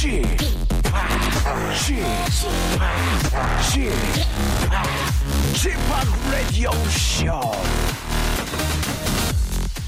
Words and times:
Chip, 0.00 0.24
Chip, 5.52 5.76
Radio 6.32 6.72
Show. 6.88 7.52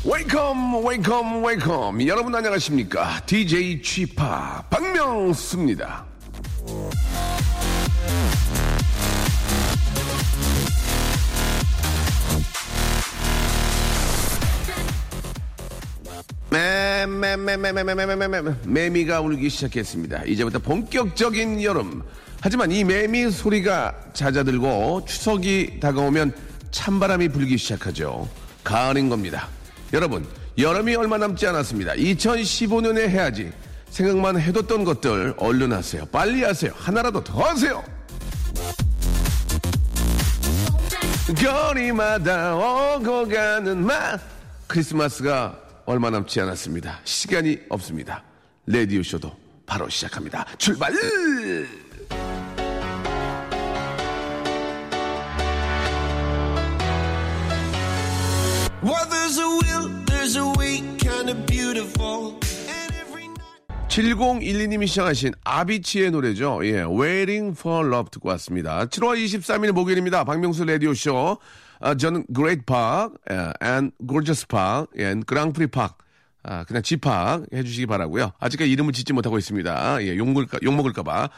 웨이컴 0.04 0.84
웨이컴 0.84 1.42
웨이컴 1.42 2.06
여러분 2.06 2.34
안녕하십니까 2.34 3.22
DJ 3.24 3.80
취파 3.80 4.64
박명수입니다 4.68 6.04
매미가 18.64 19.20
울기 19.20 19.48
시작했습니다. 19.48 20.24
이제부터 20.24 20.58
본격적인 20.58 21.62
여름. 21.62 22.02
하지만 22.40 22.72
이 22.72 22.84
매미 22.84 23.30
소리가 23.30 23.94
잦아들고 24.12 25.04
추석이 25.06 25.80
다가오면 25.80 26.32
찬바람이 26.70 27.28
불기 27.28 27.56
시작하죠. 27.56 28.28
가을인 28.64 29.08
겁니다. 29.08 29.48
여러분, 29.92 30.26
여름이 30.58 30.94
얼마 30.96 31.18
남지 31.18 31.46
않았습니다. 31.46 31.94
2015년에 31.94 33.08
해야지. 33.08 33.52
생각만 33.90 34.40
해뒀던 34.40 34.84
것들 34.84 35.34
얼른 35.36 35.72
하세요. 35.72 36.04
빨리 36.06 36.42
하세요. 36.42 36.72
하나라도 36.74 37.22
더 37.22 37.42
하세요. 37.42 37.84
거리마다 41.36 42.56
오고 42.56 43.28
가는 43.28 43.84
맛. 43.84 44.20
크리스마스가 44.66 45.61
얼마 45.86 46.10
남지 46.10 46.40
않았습니다. 46.40 47.00
시간이 47.04 47.58
없습니다. 47.68 48.22
레디오쇼도 48.66 49.30
바로 49.66 49.88
시작합니다. 49.88 50.46
출발! 50.58 50.92
Well, 58.82 59.06
there's 59.08 59.38
a 59.38 59.46
will, 59.46 60.04
there's 60.06 60.36
a 60.36 60.44
way, 60.58 60.82
kind 60.98 61.30
of 61.30 61.46
beautiful. 61.46 62.34
And 62.68 62.92
every 63.00 63.26
night. 63.26 63.88
7012님이 63.88 64.88
시청하신 64.88 65.34
아비치의 65.44 66.10
노래죠. 66.10 66.60
예, 66.64 66.82
Waiting 66.82 67.56
for 67.56 67.86
Love 67.86 68.10
듣고 68.10 68.28
왔습니다. 68.30 68.86
7월 68.86 69.22
23일 69.24 69.70
목요일입니다. 69.72 70.24
박명수 70.24 70.64
라디오쇼. 70.64 71.38
아, 71.82 71.94
저는 71.94 72.24
Great 72.34 72.62
Park 72.64 73.16
예, 73.30 73.52
and 73.62 73.94
Gorgeous 74.06 74.46
Park 74.46 74.88
and 74.98 75.26
Grand 75.26 75.52
Prix 75.52 75.70
Park. 75.70 75.96
아, 76.44 76.64
그냥 76.64 76.82
지팍 76.82 77.44
해주시기 77.54 77.86
바라고요 77.86 78.32
아직까지 78.40 78.70
이름을 78.72 78.92
짓지 78.92 79.12
못하고 79.12 79.38
있습니다. 79.38 80.02
예, 80.02 80.16
욕먹을까, 80.16 80.58
욕먹을까봐. 80.62 81.28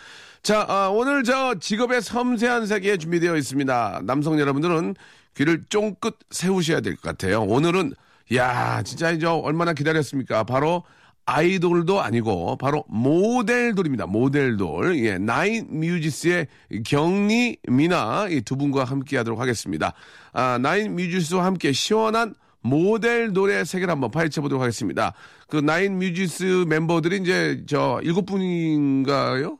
자, 0.42 0.64
아, 0.68 0.88
오늘 0.88 1.24
저 1.24 1.54
직업의 1.58 2.00
섬세한 2.02 2.66
세계 2.66 2.96
준비되어 2.96 3.36
있습니다. 3.36 4.02
남성 4.04 4.38
여러분들은 4.38 4.94
귀를 5.36 5.64
쫑긋 5.68 6.18
세우셔야 6.30 6.80
될 6.80 6.94
것 6.96 7.02
같아요. 7.02 7.42
오늘은, 7.42 7.92
야 8.34 8.82
진짜 8.82 9.10
이제 9.10 9.26
얼마나 9.26 9.74
기다렸습니까? 9.74 10.44
바로 10.44 10.84
아이돌도 11.26 12.00
아니고 12.02 12.56
바로 12.56 12.84
모델돌입니다. 12.88 14.06
모델돌. 14.06 14.98
예, 15.04 15.18
나인 15.18 15.66
뮤지스의 15.70 16.46
경리 16.84 17.56
미나 17.68 18.28
이 18.28 18.40
두 18.42 18.56
분과 18.56 18.84
함께 18.84 19.16
하도록 19.18 19.40
하겠습니다. 19.40 19.94
아, 20.32 20.58
나인 20.60 20.94
뮤지스와 20.94 21.44
함께 21.46 21.72
시원한 21.72 22.34
모델 22.60 23.32
노래 23.32 23.64
세계를 23.64 23.92
한번 23.92 24.10
파헤쳐 24.10 24.40
보도록 24.42 24.62
하겠습니다. 24.62 25.14
그 25.48 25.56
나인 25.56 25.98
뮤지스 25.98 26.64
멤버들이 26.68 27.18
이제 27.18 27.62
저 27.66 28.00
일곱 28.02 28.26
분인가요? 28.26 29.58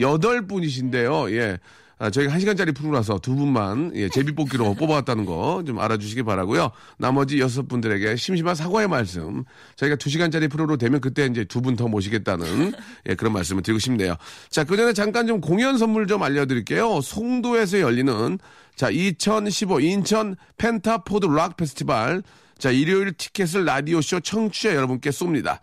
여덟 0.00 0.46
분이신데요. 0.46 1.30
예. 1.34 1.58
아, 2.00 2.10
저희가 2.10 2.32
한 2.32 2.38
시간짜리 2.40 2.70
프로라서 2.72 3.18
두 3.18 3.34
분만 3.34 3.90
예, 3.96 4.08
제비뽑기로 4.08 4.74
뽑아왔다는 4.78 5.24
거 5.24 5.62
좀 5.66 5.78
알아주시기 5.80 6.22
바라고요. 6.22 6.70
나머지 6.98 7.40
여섯 7.40 7.66
분들에게 7.66 8.14
심심한 8.16 8.54
사과의 8.54 8.86
말씀. 8.88 9.44
저희가 9.76 9.96
두 9.96 10.08
시간짜리 10.10 10.46
프로로 10.48 10.76
되면 10.76 11.00
그때 11.00 11.26
이제 11.26 11.44
두 11.44 11.60
분 11.60 11.74
더 11.76 11.88
모시겠다는 11.88 12.72
예, 13.08 13.14
그런 13.14 13.32
말씀을 13.32 13.62
드리고 13.62 13.78
싶네요. 13.80 14.14
자, 14.50 14.64
그 14.64 14.76
전에 14.76 14.92
잠깐 14.92 15.26
좀 15.26 15.40
공연 15.40 15.76
선물 15.78 16.06
좀 16.06 16.22
알려드릴게요. 16.22 17.00
송도에서 17.00 17.80
열리는 17.80 18.38
자 18.76 18.90
2015 18.90 19.80
인천 19.80 20.36
펜타포드 20.56 21.26
락 21.26 21.56
페스티벌. 21.56 22.22
자, 22.58 22.70
일요일 22.70 23.12
티켓을 23.12 23.64
라디오쇼 23.64 24.20
청취자 24.20 24.74
여러분께 24.74 25.10
쏩니다. 25.10 25.58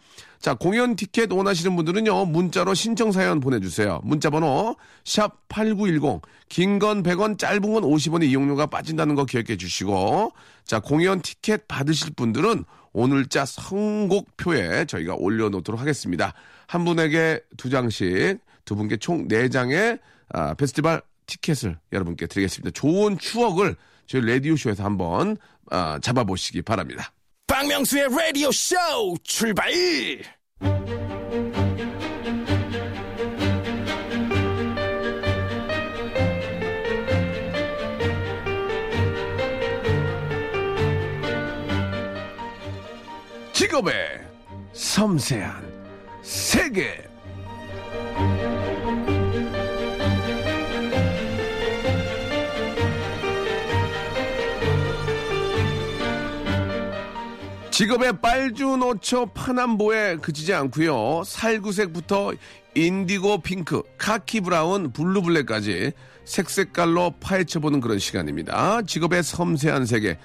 자, 0.45 0.53
공연 0.53 0.95
티켓 0.95 1.31
원하시는 1.31 1.75
분들은요, 1.75 2.25
문자로 2.25 2.75
신청 2.75 3.11
사연 3.11 3.39
보내주세요. 3.39 3.99
문자 4.03 4.29
번호, 4.29 4.75
샵8910. 5.03 6.21
긴 6.49 6.77
건 6.77 7.01
100원, 7.01 7.39
짧은 7.39 7.61
건 7.61 7.81
50원의 7.81 8.25
이용료가 8.29 8.67
빠진다는 8.67 9.15
거 9.15 9.25
기억해 9.25 9.57
주시고, 9.57 10.33
자, 10.63 10.79
공연 10.79 11.19
티켓 11.23 11.67
받으실 11.67 12.13
분들은 12.15 12.63
오늘자 12.93 13.45
선곡표에 13.45 14.85
저희가 14.85 15.15
올려놓도록 15.15 15.81
하겠습니다. 15.81 16.35
한 16.67 16.85
분에게 16.85 17.41
두 17.57 17.71
장씩, 17.71 18.37
두 18.65 18.75
분께 18.75 18.97
총 18.97 19.27
네 19.27 19.49
장의 19.49 19.97
아, 20.29 20.53
페스티벌 20.53 21.01
티켓을 21.25 21.79
여러분께 21.91 22.27
드리겠습니다. 22.27 22.69
좋은 22.79 23.17
추억을 23.17 23.75
저희 24.05 24.21
라디오쇼에서 24.23 24.83
한번 24.83 25.37
아, 25.71 25.97
잡아보시기 26.03 26.61
바랍니다. 26.61 27.11
박명수의 27.47 28.09
라디오 28.09 28.51
쇼 28.51 28.75
출발! 29.23 29.71
직업의 43.75 43.93
섬세한 44.71 45.61
세계. 46.21 47.03
직업의 57.69 58.21
빨주노초 58.21 59.25
파남보에 59.33 60.17
그치지 60.17 60.53
않고요. 60.53 61.23
살구색부터 61.25 62.31
인디고 62.75 63.39
핑크, 63.39 63.81
카키 63.97 64.39
브라운, 64.39 64.93
블루 64.93 65.21
블랙까지 65.21 65.91
색색깔로 66.23 67.15
파헤쳐보는 67.19 67.81
그런 67.81 67.99
시간입니다. 67.99 68.83
직업의 68.83 69.21
섬세한 69.21 69.85
세계. 69.85 70.17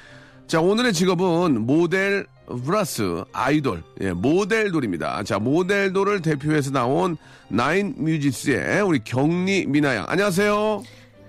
자, 0.50 0.60
오늘의 0.60 0.92
직업은 0.92 1.64
모델 1.64 2.26
플러스 2.64 3.22
아이돌, 3.32 3.84
예, 4.00 4.12
모델돌입니다. 4.12 5.22
자, 5.22 5.38
모델돌을 5.38 6.22
대표해서 6.22 6.72
나온 6.72 7.16
나인 7.48 7.94
뮤지스의 7.96 8.82
우리 8.82 8.98
경리 9.04 9.64
미나양. 9.66 10.06
안녕하세요. 10.08 10.82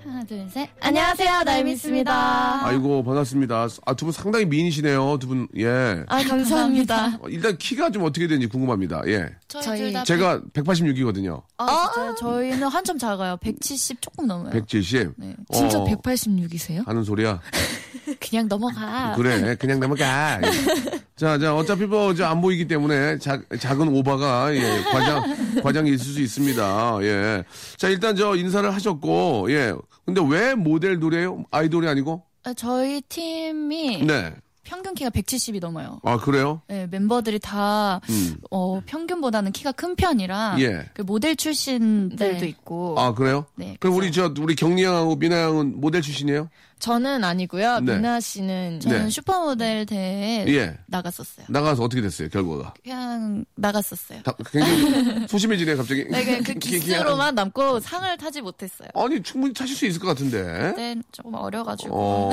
하나 0.03 0.23
둘 0.23 0.43
셋. 0.49 0.67
안녕하세요 0.79 1.43
나이미스입니다. 1.43 2.65
아이고, 2.65 3.03
반갑습니다. 3.03 3.67
아, 3.85 3.93
두 3.93 4.05
분 4.05 4.11
상당히 4.11 4.45
미인이시네요. 4.45 5.19
두 5.19 5.27
분, 5.27 5.47
예. 5.55 6.03
아 6.07 6.23
감사합니다. 6.23 7.19
어, 7.21 7.29
일단 7.29 7.55
키가 7.59 7.91
좀 7.91 8.01
어떻게 8.03 8.25
되는지 8.25 8.47
궁금합니다. 8.47 9.03
예. 9.05 9.27
저희 9.47 9.93
제가 10.03 10.41
186이거든요. 10.53 11.43
아, 11.59 11.91
진짜요? 11.93 12.15
저희는 12.15 12.67
한참 12.67 12.97
작아요. 12.97 13.37
170 13.37 14.01
조금 14.01 14.25
넘어요. 14.25 14.49
170. 14.51 15.13
네. 15.17 15.35
진짜 15.53 15.77
어, 15.77 15.85
186이세요? 15.85 16.83
하는 16.87 17.03
소리야. 17.03 17.39
그냥 18.21 18.47
넘어가. 18.47 19.13
그래, 19.15 19.55
그냥 19.55 19.79
넘어가. 19.79 20.39
자, 21.17 21.37
자, 21.37 21.55
어차피 21.55 21.85
뭐, 21.85 22.13
저 22.13 22.25
안 22.25 22.39
보이기 22.41 22.67
때문에 22.67 23.17
작, 23.19 23.43
작은 23.59 23.87
오바가, 23.89 24.55
예, 24.55 24.81
과장, 24.91 25.61
과장이 25.61 25.91
있을 25.93 26.05
수 26.13 26.21
있습니다. 26.21 26.99
예. 27.01 27.43
자, 27.77 27.89
일단 27.89 28.15
저 28.15 28.35
인사를 28.35 28.71
하셨고, 28.73 29.51
예. 29.51 29.73
근데 30.05 30.21
왜 30.27 30.55
모델 30.55 30.99
노래요? 30.99 31.43
아이돌이 31.51 31.87
아니고? 31.87 32.23
아, 32.43 32.53
저희 32.53 33.01
팀이 33.01 34.05
네. 34.05 34.33
평균 34.63 34.93
키가 34.95 35.09
170이 35.09 35.59
넘어요. 35.59 35.99
아, 36.03 36.17
그래요? 36.17 36.61
네, 36.67 36.87
멤버들이 36.89 37.39
다 37.39 37.99
음. 38.09 38.35
어, 38.49 38.81
평균보다는 38.85 39.51
키가 39.51 39.73
큰 39.73 39.95
편이라 39.95 40.55
예. 40.59 40.85
그 40.93 41.01
모델 41.01 41.35
출신들도 41.35 42.39
네. 42.39 42.47
있고 42.47 42.95
아, 42.97 43.13
그래요? 43.13 43.45
네, 43.55 43.75
그럼 43.79 43.95
우리 43.97 44.11
저, 44.11 44.33
우리 44.39 44.55
경리 44.55 44.83
양하고 44.83 45.17
미나 45.17 45.41
양은 45.41 45.81
모델 45.81 46.01
출신이에요? 46.01 46.49
저는 46.81 47.23
아니고요. 47.23 47.79
네. 47.81 47.95
미나 47.95 48.19
씨는 48.19 48.79
저는 48.79 49.03
네. 49.05 49.09
슈퍼모델 49.09 49.85
대회에 49.85 50.45
예. 50.47 50.77
나갔었어요. 50.87 51.45
나가서 51.47 51.83
어떻게 51.83 52.01
됐어요, 52.01 52.27
결과가? 52.29 52.73
그냥 52.83 53.45
나갔었어요. 53.55 54.21
다, 54.23 54.33
굉장히 54.51 55.27
소심해지네, 55.29 55.75
갑자기. 55.75 56.05
네, 56.09 56.25
그냥 56.25 56.43
그 56.43 56.53
기- 56.55 56.71
기- 56.71 56.79
기수로만 56.79 57.35
남고 57.35 57.79
상을 57.79 58.17
타지 58.17 58.41
못했어요. 58.41 58.89
아니, 58.95 59.21
충분히 59.21 59.53
타실 59.53 59.75
수 59.75 59.85
있을 59.85 60.01
것 60.01 60.07
같은데. 60.07 60.41
그때 60.71 60.95
조금 61.11 61.35
어려가지고. 61.35 61.91
어, 61.93 62.29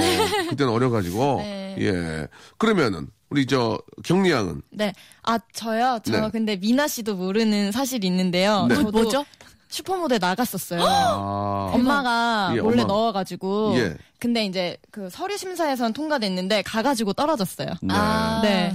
그때는 0.48 0.72
어려가지고. 0.72 1.36
네. 1.44 1.76
예. 1.80 2.26
그러면은, 2.56 3.08
우리 3.30 3.44
저 3.44 3.78
경리 4.04 4.30
양은 4.30 4.62
네. 4.70 4.94
아, 5.22 5.38
저요? 5.52 5.98
저 6.02 6.18
네. 6.18 6.30
근데 6.32 6.56
미나 6.56 6.88
씨도 6.88 7.14
모르는 7.16 7.72
사실이 7.72 8.06
있는데요. 8.06 8.64
네. 8.70 8.76
저도 8.76 8.90
뭐죠? 8.90 9.26
슈퍼모델 9.68 10.18
나갔었어요. 10.20 10.80
아, 10.82 11.70
엄마가 11.74 12.52
예, 12.56 12.60
몰래 12.60 12.82
엄마. 12.82 12.92
넣어가지고. 12.92 13.74
예. 13.76 13.96
근데 14.18 14.44
이제 14.46 14.76
그 14.90 15.08
서류 15.10 15.36
심사에선 15.36 15.92
통과됐는데 15.92 16.62
가가지고 16.62 17.12
떨어졌어요. 17.12 17.68
네. 17.82 17.88
아. 17.94 18.40
네. 18.42 18.72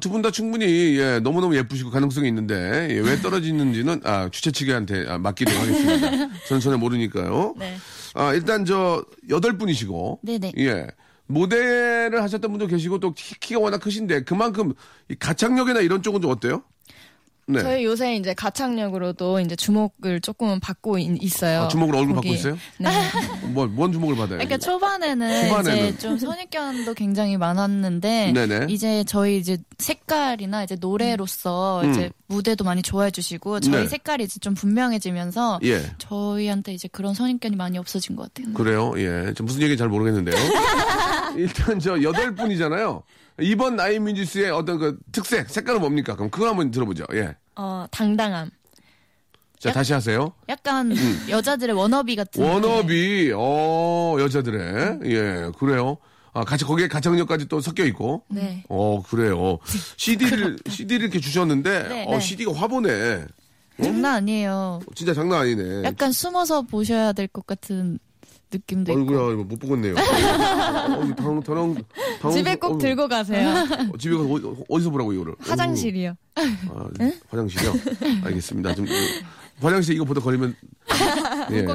두분 0.00 0.22
다 0.22 0.30
충분히 0.30 0.98
예, 0.98 1.18
너무너무 1.20 1.56
예쁘시고 1.56 1.90
가능성이 1.90 2.28
있는데 2.28 2.88
예, 2.90 2.98
왜 3.00 3.20
떨어지는지는 3.20 4.02
아, 4.04 4.28
주최 4.30 4.50
측한테 4.52 5.06
아, 5.08 5.18
맡기도록 5.18 5.60
하겠습니다. 5.60 6.28
저는 6.48 6.60
전혀 6.60 6.76
모르니까요. 6.76 7.54
네. 7.56 7.76
아, 8.14 8.32
일단 8.34 8.64
저 8.64 9.04
여덟 9.30 9.56
분이시고 9.58 10.20
네네. 10.22 10.52
예. 10.58 10.86
모델을 11.26 12.22
하셨던 12.22 12.50
분도 12.50 12.66
계시고 12.66 13.00
또 13.00 13.14
키- 13.14 13.34
키가 13.40 13.58
워낙 13.58 13.78
크신데 13.78 14.24
그만큼 14.24 14.74
이 15.08 15.14
가창력이나 15.14 15.80
이런 15.80 16.02
쪽은 16.02 16.20
좀 16.20 16.30
어때요? 16.30 16.62
네. 17.46 17.60
저희 17.60 17.84
요새 17.84 18.16
이제 18.16 18.32
가창력으로도 18.34 19.40
이제 19.40 19.54
주목을 19.56 20.20
조금은 20.20 20.60
받고 20.60 20.98
있, 20.98 21.22
있어요. 21.22 21.62
아, 21.62 21.68
주목을 21.68 21.94
얼굴 21.96 22.14
거기. 22.14 22.28
받고 22.28 22.34
있어요? 22.34 22.58
네. 22.78 22.88
뭐, 23.52 23.66
뭔 23.66 23.92
주목을 23.92 24.16
받아요? 24.16 24.38
그러니까 24.38 24.56
초반에는, 24.58 25.48
초반에는. 25.48 25.88
이제 25.88 25.98
좀 25.98 26.18
선입견도 26.18 26.94
굉장히 26.94 27.36
많았는데 27.36 28.32
네네. 28.32 28.66
이제 28.70 29.04
저희 29.06 29.38
이제 29.38 29.58
색깔이나 29.78 30.64
이제 30.64 30.76
노래로서 30.80 31.82
음. 31.82 31.90
이제 31.90 32.10
무대도 32.28 32.64
많이 32.64 32.82
좋아해 32.82 33.10
주시고 33.10 33.60
저희 33.60 33.82
네. 33.82 33.88
색깔이 33.88 34.24
이제 34.24 34.40
좀 34.40 34.54
분명해지면서 34.54 35.60
예. 35.64 35.82
저희한테 35.98 36.72
이제 36.72 36.88
그런 36.90 37.14
선입견이 37.14 37.56
많이 37.56 37.76
없어진 37.78 38.16
것 38.16 38.32
같아요. 38.32 38.54
그래요? 38.54 38.92
예. 38.96 39.32
저 39.36 39.44
무슨 39.44 39.60
얘기인지 39.62 39.78
잘 39.78 39.88
모르겠는데요. 39.88 40.34
일단 41.36 41.78
저 41.78 42.00
여덟 42.02 42.34
분이잖아요. 42.34 43.02
이번 43.40 43.76
나이뮤지스의 43.76 44.50
어떤 44.50 44.78
그 44.78 44.98
특색, 45.12 45.50
색깔은 45.50 45.80
뭡니까? 45.80 46.14
그럼 46.14 46.30
그거 46.30 46.48
한번 46.48 46.70
들어보죠. 46.70 47.04
예. 47.14 47.34
어, 47.56 47.86
당당함. 47.90 48.50
자, 49.58 49.72
다시 49.72 49.92
하세요. 49.92 50.32
약간 50.48 50.92
여자들의 51.28 51.74
워너비 51.74 52.16
같은 52.16 52.42
음. 52.42 52.48
워너비, 52.48 53.32
어, 53.34 54.16
여자들의. 54.20 55.00
예, 55.06 55.50
그래요. 55.58 55.96
아, 56.32 56.44
같이 56.44 56.64
거기에 56.64 56.88
가창력까지 56.88 57.46
또 57.48 57.60
섞여 57.60 57.84
있고. 57.86 58.24
네. 58.28 58.62
어, 58.68 59.02
그래요. 59.08 59.58
CD를, 59.96 60.58
CD를 60.68 61.02
이렇게 61.04 61.18
주셨는데, 61.20 61.88
네, 61.88 62.04
어, 62.06 62.10
네. 62.12 62.20
CD가 62.20 62.52
화보네. 62.52 63.24
장난 63.82 64.16
아니에요. 64.16 64.80
진짜 64.94 65.14
장난 65.14 65.40
아니네. 65.40 65.82
약간 65.84 66.12
숨어서 66.12 66.62
보셔야 66.62 67.12
될 67.12 67.26
것 67.28 67.46
같은 67.46 67.98
느낌도 68.54 68.92
이거 68.92 69.34
못 69.44 69.58
보겠네요. 69.58 69.94
어, 69.98 71.14
당, 71.16 71.40
당, 71.42 71.74
당, 72.20 72.30
집에 72.32 72.54
꼭 72.56 72.74
어, 72.74 72.78
들고 72.78 73.08
가세요. 73.08 73.48
어, 73.92 73.96
집에 73.98 74.16
가서 74.16 74.32
어디, 74.32 74.64
어디서 74.68 74.90
보라고, 74.90 75.12
이거를. 75.12 75.34
화장실이요. 75.40 76.14
아, 76.36 76.88
화장실이요? 77.28 77.72
알겠습니다. 78.24 78.74
좀, 78.74 78.86
화장실 79.60 79.94
이거 79.94 80.04
보다 80.04 80.20
걸리면. 80.20 80.54
예. 81.52 81.66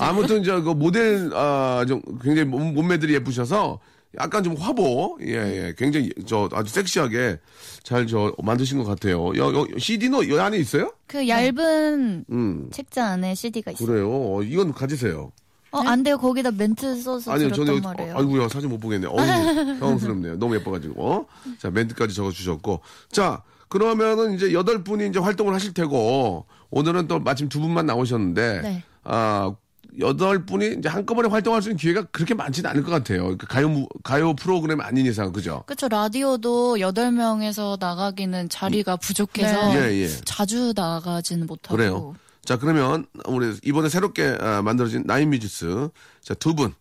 아무튼, 0.00 0.42
저, 0.42 0.62
그 0.62 0.70
모델, 0.70 1.30
아, 1.34 1.84
좀 1.86 2.00
굉장히 2.22 2.48
몸, 2.48 2.74
몸매들이 2.74 3.14
예쁘셔서 3.14 3.80
약간 4.18 4.42
좀 4.42 4.56
화보, 4.56 5.18
예, 5.20 5.34
예. 5.34 5.74
굉장히 5.76 6.10
저 6.26 6.48
아주 6.52 6.72
섹시하게 6.72 7.38
잘 7.82 8.06
저 8.06 8.34
만드신 8.42 8.78
것 8.78 8.84
같아요. 8.84 9.36
여, 9.36 9.52
여, 9.52 9.66
CD는 9.76 10.28
여 10.30 10.40
안에 10.40 10.56
있어요? 10.58 10.92
그 11.06 11.28
얇은 11.28 12.24
음. 12.30 12.68
책자 12.70 13.06
안에 13.06 13.34
CD가 13.34 13.72
있어요. 13.72 13.86
그래요. 13.86 14.10
어, 14.10 14.42
이건 14.42 14.72
가지세요. 14.72 15.32
어, 15.70 15.78
안 15.80 16.02
돼요. 16.02 16.16
거기다 16.18 16.50
멘트 16.50 17.00
써서 17.02 17.32
아니요, 17.32 17.52
저는, 17.52 17.80
말이에요. 17.82 18.14
어, 18.14 18.18
아이고야, 18.20 18.48
사진 18.48 18.70
못 18.70 18.78
보겠네. 18.78 19.06
어우, 19.06 19.16
당황스럽네요. 19.80 20.38
너무 20.38 20.54
예뻐가지고. 20.56 21.26
자, 21.58 21.70
멘트까지 21.70 22.14
적어주셨고. 22.14 22.80
자, 23.10 23.42
그러면은 23.68 24.34
이제 24.34 24.52
여덟 24.52 24.82
분이 24.82 25.08
이제 25.08 25.18
활동을 25.18 25.54
하실 25.54 25.74
테고, 25.74 26.46
오늘은 26.70 27.06
또 27.08 27.18
마침 27.18 27.48
두 27.48 27.60
분만 27.60 27.86
나오셨는데, 27.86 28.60
네. 28.62 28.82
아, 29.04 29.54
여덟 30.00 30.46
분이 30.46 30.76
이제 30.78 30.88
한꺼번에 30.88 31.28
활동할 31.28 31.60
수 31.60 31.70
있는 31.70 31.76
기회가 31.78 32.02
그렇게 32.12 32.32
많지는 32.32 32.70
않을 32.70 32.82
것 32.84 32.90
같아요. 32.90 33.36
그 33.36 33.46
가요, 33.46 33.68
무- 33.68 33.88
가요 34.04 34.34
프로그램 34.34 34.80
아닌 34.80 35.06
이상, 35.06 35.32
그죠? 35.32 35.64
그쵸. 35.66 35.88
라디오도 35.88 36.76
8명에서 36.76 37.78
나가기는 37.80 38.48
자리가 38.48 38.96
부족해서 38.96 39.74
예, 39.74 40.02
예. 40.02 40.08
자주 40.24 40.72
나가지는 40.76 41.46
못하고. 41.46 41.76
그래요. 41.76 42.14
자, 42.48 42.56
그러면 42.58 43.04
우리 43.26 43.54
이번에 43.62 43.90
새롭게 43.90 44.38
아, 44.40 44.62
만들어진 44.62 45.02
나인뮤지스. 45.04 45.90
자, 46.22 46.32
두 46.32 46.54
분. 46.54 46.72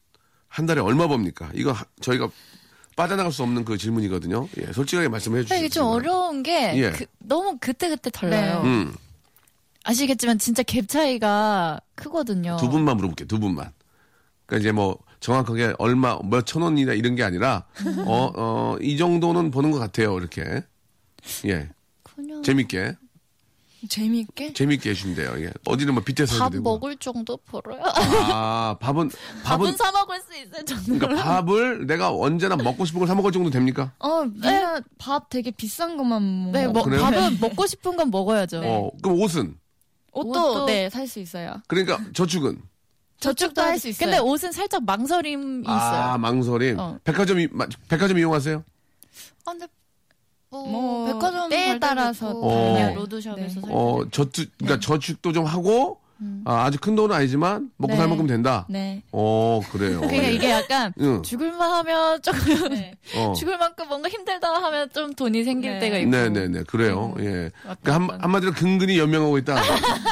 한 0.48 0.66
달에 0.66 0.80
얼마 0.80 1.10
법니까? 1.10 1.50
이거 1.56 1.74
하- 1.74 1.84
저희가 2.00 2.30
빠져나갈 2.96 3.34
수 3.34 3.44
없는 3.44 3.66
그 3.66 3.78
질문이거든요. 3.78 4.48
예, 4.62 4.72
솔직하게 4.72 5.10
말씀해 5.10 5.42
주시죠. 5.42 5.56
이게 5.56 5.68
좀 5.68 5.88
어려운 5.88 6.42
게 6.42 6.72
예. 6.82 6.92
그- 6.92 7.06
너무 7.20 7.58
그때그때 7.60 8.10
달라요. 8.12 8.64
네. 8.64 8.70
음, 8.70 8.96
아시겠지만 9.84 10.40
진짜 10.40 10.64
갭 10.64 10.88
차이가 10.88 11.82
크거든요. 11.96 12.56
두 12.62 12.70
분만 12.70 12.96
물어볼게요. 12.96 13.28
두 13.28 13.38
분만. 13.38 13.70
그러니까 14.46 14.62
이제 14.64 14.72
뭐 14.72 14.98
정확하게 15.20 15.74
얼마 15.80 16.18
몇 16.24 16.46
천 16.46 16.62
원이나 16.62 16.94
이런 16.94 17.16
게 17.16 17.24
아니라 17.24 17.66
어, 18.06 18.32
어, 18.38 18.78
이 18.80 18.96
정도는 18.98 19.52
버는 19.52 19.72
것 19.72 19.80
같아요. 19.80 20.18
이렇게. 20.18 20.64
예. 21.46 21.70
그냥 22.04 22.42
재밌게. 22.42 22.96
재미있게? 23.88 24.54
재밌게 24.54 24.90
해주시면 24.90 25.16
돼요. 25.16 25.34
예. 25.46 25.52
어디는 25.66 25.94
뭐 25.94 26.04
빗대서 26.04 26.38
밥. 26.40 26.56
먹을 26.56 26.96
정도 26.98 27.38
벌어요. 27.38 27.82
아, 27.84 28.76
밥은, 28.80 29.10
밥은, 29.44 29.66
밥은 29.66 29.78
사 29.78 29.92
먹을 29.92 30.20
수 30.22 30.36
있어요. 30.36 30.66
저는. 30.66 31.00
그러니까 31.00 31.24
밥을 31.24 31.86
내가 31.88 32.12
언제나 32.12 32.56
먹고 32.56 32.86
싶은 32.86 33.00
걸 33.00 33.08
사 33.08 33.14
먹을 33.16 33.32
정도 33.32 33.50
됩니까? 33.50 33.92
어, 34.00 34.24
미나 34.26 34.82
밥 34.98 35.30
되게 35.30 35.52
비싼 35.52 35.96
것만 35.98 36.52
네, 36.52 36.66
먹어. 36.68 36.74
뭐, 36.74 36.84
그래요? 36.84 37.02
밥은 37.02 37.38
먹고 37.40 37.68
싶은 37.68 37.96
건 37.96 38.10
먹어야죠. 38.10 38.62
어, 38.64 38.92
그럼 39.02 39.20
옷은? 39.22 39.58
옷도, 40.12 40.32
옷도- 40.32 40.66
네, 40.66 40.90
살 40.90 41.08
수 41.08 41.20
있어요. 41.20 41.62
그러니까 41.68 42.00
저축은? 42.14 42.62
저축도 43.20 43.62
할 43.62 43.80
수 43.80 43.88
있어요. 43.90 44.06
근데 44.10 44.18
옷은 44.20 44.52
살짝 44.52 44.84
망설임이 44.84 45.62
있어요. 45.62 45.74
아, 45.76 46.18
망설임. 46.18 46.80
어. 46.80 46.98
백화점, 47.04 47.38
백화점 47.88 48.18
이용하세요? 48.18 48.64
아, 49.46 49.52
근데 49.52 49.68
뭐, 50.50 50.66
뭐, 50.68 51.06
백화점 51.06 51.50
때에 51.50 51.80
따라서 51.80 52.30
어. 52.30 52.74
그냥 52.74 52.96
로드샵에서 52.96 53.36
네. 53.36 53.50
살 53.50 53.64
어. 53.70 54.06
저축, 54.12 54.50
그러니까 54.58 54.80
저축도 54.80 55.34
좀 55.34 55.46
하고, 55.46 56.00
아, 56.46 56.64
아주 56.64 56.80
큰 56.80 56.96
돈은 56.96 57.16
아니지만 57.16 57.70
먹고 57.78 57.94
네. 57.94 57.98
살 57.98 58.08
만큼 58.08 58.26
된다? 58.26 58.66
네. 58.70 59.04
어, 59.12 59.62
그래요. 59.72 60.00
그러니까 60.02 60.24
예. 60.24 60.32
이게 60.34 60.50
약간 60.50 60.92
응. 61.00 61.22
죽을만 61.22 61.72
하면 61.72 62.22
조금 62.24 62.40
어. 63.18 63.34
죽을 63.34 63.58
만큼 63.58 63.88
뭔가 63.88 64.10
힘들다 64.10 64.52
하면 64.52 64.90
좀 64.92 65.14
돈이 65.14 65.44
생길 65.44 65.74
네. 65.74 65.80
때가 65.80 65.98
있고 66.00 66.10
네네네, 66.10 66.64
그래요. 66.64 67.14
예. 67.20 67.52
왔다 67.68 67.80
그러니까 67.84 68.14
한. 68.14 68.22
한마디로 68.22 68.54
근근히 68.54 68.98
연명하고 68.98 69.38
있다. 69.38 69.62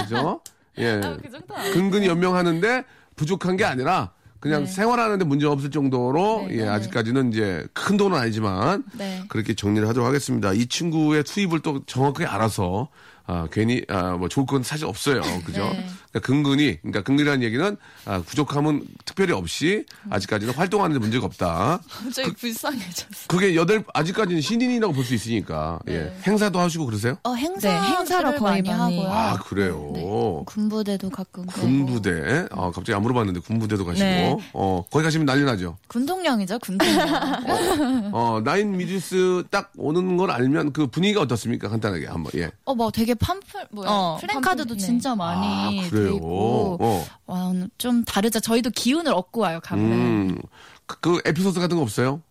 그죠? 0.03 0.41
예. 0.77 1.01
그 1.23 1.31
정도 1.31 1.55
아니에요. 1.55 1.73
근근히 1.73 2.07
연명하는데 2.07 2.83
부족한 3.15 3.57
게 3.57 3.65
아니라 3.65 4.11
그냥 4.45 4.65
네. 4.65 4.71
생활하는데 4.71 5.25
문제 5.25 5.47
없을 5.47 5.71
정도로 5.71 6.45
네, 6.49 6.57
예, 6.57 6.61
네. 6.61 6.67
아직까지는 6.67 7.33
이제 7.33 7.65
큰 7.73 7.97
돈은 7.97 8.15
아니지만 8.15 8.83
네. 8.95 9.23
그렇게 9.27 9.55
정리를 9.55 9.87
하도록 9.87 10.07
하겠습니다. 10.07 10.53
이 10.53 10.67
친구의 10.67 11.23
수입을 11.25 11.61
또 11.61 11.83
정확하게 11.87 12.27
알아서 12.27 12.89
아, 13.25 13.47
괜히 13.51 13.81
아, 13.87 14.11
뭐 14.17 14.29
좋을 14.29 14.45
건 14.45 14.61
사실 14.61 14.85
없어요. 14.85 15.23
그죠? 15.47 15.67
네. 16.15 16.19
그러니까 16.19 16.19
근근히 16.21 16.77
그러니까 16.81 17.03
근근이라는 17.03 17.43
얘기는 17.43 17.77
아, 18.05 18.21
부족함은 18.25 18.83
특별히 19.03 19.33
없이 19.33 19.85
아직까지는 20.09 20.53
활동하는 20.53 20.93
데 20.93 20.99
문제가 20.99 21.25
없다. 21.25 21.79
갑자기 21.89 22.31
불쌍해졌어. 22.33 23.27
그게 23.27 23.55
여덟 23.55 23.83
아직까지는 23.93 24.41
신인이라고 24.41 24.93
볼 24.93 25.05
수 25.05 25.13
있으니까 25.13 25.77
예. 25.87 26.11
행사도 26.25 26.59
하시고 26.59 26.85
그러세요? 26.87 27.17
어, 27.23 27.33
행사 27.35 27.69
네, 27.69 27.79
행사로 27.79 28.31
거의 28.39 28.61
많이 28.63 28.69
많이. 28.69 28.97
하고요. 28.97 29.13
아 29.13 29.37
그래요. 29.37 29.91
네. 29.93 30.03
군부대도 30.47 31.09
가끔 31.11 31.45
가고. 31.45 31.61
군부대. 31.61 32.47
아 32.51 32.71
갑자기 32.71 32.93
안 32.95 33.01
물어봤는데 33.03 33.41
군부대도 33.41 33.85
가시고. 33.85 34.03
네. 34.03 34.37
어 34.53 34.83
거기 34.89 35.03
가시면 35.03 35.25
난리 35.27 35.43
나죠. 35.43 35.77
군동령이죠, 35.89 36.57
군동령. 36.59 37.05
어 38.13 38.41
나인 38.43 38.75
미주스 38.77 39.43
딱 39.51 39.71
오는 39.77 40.17
걸 40.17 40.31
알면 40.31 40.73
그 40.73 40.87
분위기가 40.87 41.21
어떻습니까? 41.21 41.69
간단하게 41.69 42.07
한번 42.07 42.31
예. 42.35 42.49
어, 42.63 42.73
뭐 42.73 42.89
되게 42.89 43.13
팜플 43.13 43.67
뭐야? 43.71 43.89
어, 43.89 44.17
플랜카드도 44.21 44.69
팜플, 44.69 44.77
네. 44.77 44.85
진짜 44.85 45.13
많이 45.15 45.79
아돼 45.81 45.89
그래요. 46.05 46.15
있고. 46.15 46.77
어. 46.79 47.05
와, 47.25 47.53
좀 47.77 48.03
다르죠. 48.03 48.39
저희도 48.39 48.71
기운을 48.71 49.11
얻고 49.13 49.41
와요, 49.41 49.59
가면. 49.63 49.91
음. 49.91 50.41
그, 50.85 50.99
그 50.99 51.21
에피소드 51.25 51.59
같은 51.59 51.77
거 51.77 51.83
없어요? 51.83 52.21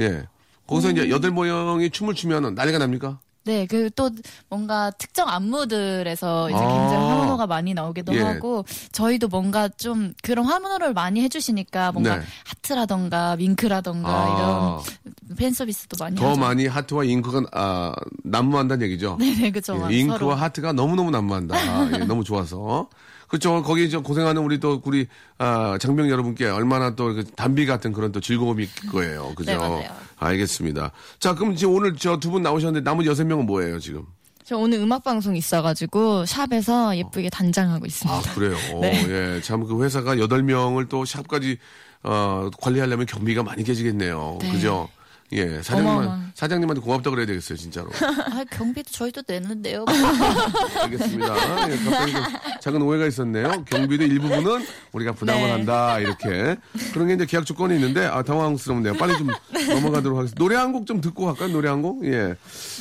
예. 0.00 0.26
거기서 0.66 0.88
음. 0.88 0.92
이제 0.92 1.10
여덟 1.10 1.30
모형이 1.30 1.90
춤을 1.90 2.14
추면 2.14 2.54
난리가 2.54 2.78
납니까? 2.78 3.20
네, 3.44 3.66
그 3.66 3.84
또 3.94 4.10
뭔가 4.48 4.90
특정 4.90 5.28
안무들에서 5.28 6.50
이제 6.50 6.58
아. 6.58 6.60
굉장히 6.68 7.08
화문호가 7.08 7.46
많이 7.46 7.74
나오기도 7.74 8.14
예. 8.14 8.20
하고 8.20 8.64
저희도 8.92 9.28
뭔가 9.28 9.68
좀 9.68 10.14
그런 10.22 10.46
화문호를 10.46 10.94
많이 10.94 11.20
해주시니까 11.22 11.92
뭔가 11.92 12.16
네. 12.16 12.24
하트라던가 12.44 13.36
윙크라던가 13.38 14.08
아, 14.10 14.82
이런 15.26 15.36
팬 15.36 15.52
서비스도 15.52 15.96
많이 16.02 16.16
더 16.16 16.30
하죠. 16.30 16.40
많이 16.40 16.66
하트와 16.66 17.04
잉크가 17.04 17.42
아, 17.52 17.92
난무한다는 18.24 18.84
얘기죠. 18.86 19.16
네네 19.20 19.50
그죠. 19.52 19.86
예, 19.90 19.96
잉크와 19.98 20.18
서로. 20.18 20.34
하트가 20.34 20.72
너무 20.72 20.96
너무 20.96 21.10
난무한다. 21.10 21.56
아, 21.56 21.90
예, 21.94 21.98
너무 22.04 22.24
좋아서. 22.24 22.88
그렇죠. 23.28 23.62
거기 23.62 23.90
저 23.90 24.00
고생하는 24.00 24.42
우리 24.42 24.58
또 24.60 24.80
우리 24.84 25.06
아, 25.38 25.76
장병 25.80 26.08
여러분께 26.10 26.46
얼마나 26.46 26.94
또그 26.94 27.24
단비 27.36 27.66
같은 27.66 27.92
그런 27.92 28.12
또 28.12 28.20
즐거움이 28.20 28.64
있을 28.64 28.88
거예요. 28.90 29.34
그죠? 29.34 29.50
네, 29.52 29.56
맞아요. 29.56 29.84
알겠습니다. 30.18 30.90
자, 31.18 31.34
그럼 31.34 31.56
지금 31.56 31.74
오늘 31.74 31.96
저 31.96 32.16
두 32.18 32.30
분 32.30 32.42
나오셨는데 32.42 32.84
나머지 32.88 33.08
여섯 33.08 33.24
명은 33.24 33.46
뭐예요, 33.46 33.78
지금? 33.80 34.04
저 34.44 34.56
오늘 34.58 34.78
음악 34.78 35.02
방송 35.04 35.34
있어가지고 35.36 36.26
샵에서 36.26 36.96
예쁘게 36.98 37.30
단장하고 37.30 37.86
있습니다. 37.86 38.18
아, 38.30 38.34
그래요. 38.34 38.56
네. 38.80 39.36
예. 39.36 39.40
참 39.40 39.66
그 39.66 39.82
회사가 39.82 40.18
여덟 40.18 40.42
명을 40.42 40.88
또 40.88 41.04
샵까지 41.04 41.58
어, 42.02 42.50
관리하려면 42.60 43.06
경비가 43.06 43.42
많이 43.42 43.64
깨지겠네요. 43.64 44.38
네. 44.42 44.50
그죠? 44.52 44.88
예. 45.34 45.62
사장님, 45.62 45.86
어마어마. 45.88 46.20
사장님한테 46.34 46.80
고맙다 46.80 47.10
그래야 47.10 47.26
되겠어요, 47.26 47.58
진짜로. 47.58 47.90
아, 48.32 48.44
경비도 48.50 48.90
저희도 48.90 49.22
내는데요. 49.26 49.84
알겠습니다. 50.82 51.70
예, 51.70 51.76
갑자기 51.76 52.12
좀 52.12 52.22
작은 52.60 52.82
오해가 52.82 53.06
있었네요. 53.06 53.64
경비도 53.64 54.04
일부분은 54.04 54.66
우리가 54.92 55.12
부담을 55.12 55.42
네. 55.42 55.50
한다, 55.50 55.98
이렇게. 55.98 56.56
그런 56.92 57.08
게 57.08 57.14
이제 57.14 57.26
계약 57.26 57.44
조건이 57.46 57.74
있는데, 57.74 58.06
아, 58.06 58.22
당황스럽네요. 58.22 58.94
빨리 58.94 59.16
좀 59.18 59.28
넘어가도록 59.68 60.18
하겠습니다. 60.18 60.38
노래 60.38 60.56
한 60.56 60.72
곡 60.72 60.86
좀 60.86 61.00
듣고 61.00 61.26
갈까요? 61.26 61.48
노래 61.48 61.68
한 61.68 61.82
곡? 61.82 62.04
예. 62.06 62.34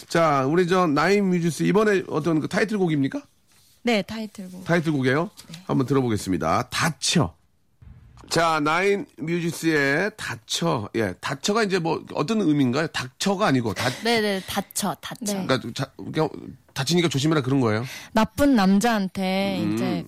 자, 0.08 0.46
우리 0.48 0.68
저 0.68 0.88
나인 0.88 1.30
뮤지스, 1.30 1.64
이번에 1.64 2.04
어떤 2.10 2.40
그 2.40 2.48
타이틀곡입니까? 2.48 3.22
네, 3.84 4.02
타이틀곡. 4.02 4.64
타이틀곡이에요? 4.66 5.30
한번 5.66 5.86
들어보겠습니다. 5.88 6.70
다쳐. 6.70 7.36
자, 8.34 8.60
나인 8.60 9.06
뮤지스의 9.18 10.10
다쳐. 10.18 10.90
예, 10.96 11.14
다쳐가 11.22 11.62
이제 11.62 11.78
뭐 11.78 12.04
어떤 12.16 12.42
의미인가요? 12.42 12.88
닥쳐가 12.88 13.46
아니고 13.46 13.76
다, 13.76 13.88
네네, 14.04 14.42
다쳐, 14.48 14.96
다쳐. 15.02 15.20
네. 15.38 15.46
그러니까 15.46 15.70
자, 15.76 15.92
그냥 15.96 16.30
다치니까 16.74 17.10
조심해라 17.10 17.42
그런 17.42 17.62
거예요. 17.62 17.86
나쁜 18.12 18.56
남자한테 18.56 19.60
음. 19.62 19.74
이제 19.74 20.04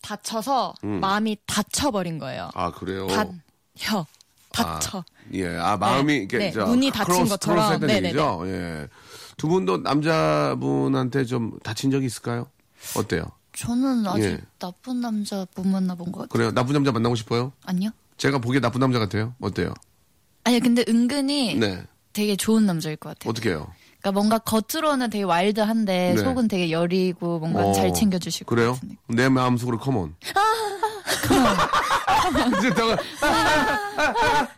다쳐서 0.00 0.76
마음이 0.80 1.36
다쳐버린 1.44 2.18
거예요. 2.18 2.48
아, 2.54 2.70
그래요? 2.70 3.06
다혀. 3.06 4.06
다쳐. 4.50 5.00
아, 5.00 5.04
예, 5.34 5.54
아 5.58 5.76
마음이 5.76 6.10
네, 6.10 6.18
이렇게 6.20 6.38
네, 6.38 6.52
저 6.52 6.64
문이 6.64 6.90
닫힌 6.90 7.12
close, 7.16 7.30
것처럼. 7.32 7.56
close 7.58 7.72
했다는 7.74 7.86
네네네. 7.86 8.08
얘기죠. 8.08 8.42
예. 8.46 8.88
두 9.36 9.46
분도 9.46 9.76
남자분한테 9.76 11.26
좀 11.26 11.58
다친 11.62 11.90
적이 11.90 12.06
있을까요? 12.06 12.48
어때요? 12.96 13.24
저는 13.58 14.06
아직 14.06 14.22
예. 14.22 14.40
나쁜 14.60 15.00
남자 15.00 15.44
못 15.56 15.66
만나본 15.66 16.12
것 16.12 16.20
같아요. 16.20 16.28
그래요? 16.28 16.52
나쁜 16.52 16.74
남자 16.74 16.92
만나고 16.92 17.16
싶어요? 17.16 17.52
아니요? 17.64 17.90
제가 18.16 18.38
보기에 18.38 18.60
나쁜 18.60 18.78
남자 18.78 19.00
같아요. 19.00 19.34
어때요? 19.40 19.74
아니, 20.44 20.60
근데 20.60 20.84
은근히 20.88 21.56
네. 21.56 21.84
되게 22.12 22.36
좋은 22.36 22.66
남자일 22.66 22.96
것 22.96 23.10
같아요. 23.10 23.30
어떻게 23.30 23.50
해요? 23.50 23.72
그러니까 24.00 24.12
뭔가 24.12 24.38
겉으로는 24.38 25.10
되게 25.10 25.24
와일드한데 25.24 26.14
네. 26.16 26.22
속은 26.22 26.48
되게 26.48 26.70
여리고 26.70 27.38
뭔가 27.40 27.64
어, 27.64 27.72
잘 27.72 27.92
챙겨주실 27.92 28.46
것 28.46 28.54
그래요? 28.54 28.74
같은데. 28.74 28.96
내 29.08 29.28
마음속으로 29.28 29.78
컴온. 29.78 30.14
이제 32.58 32.70
더 32.74 32.96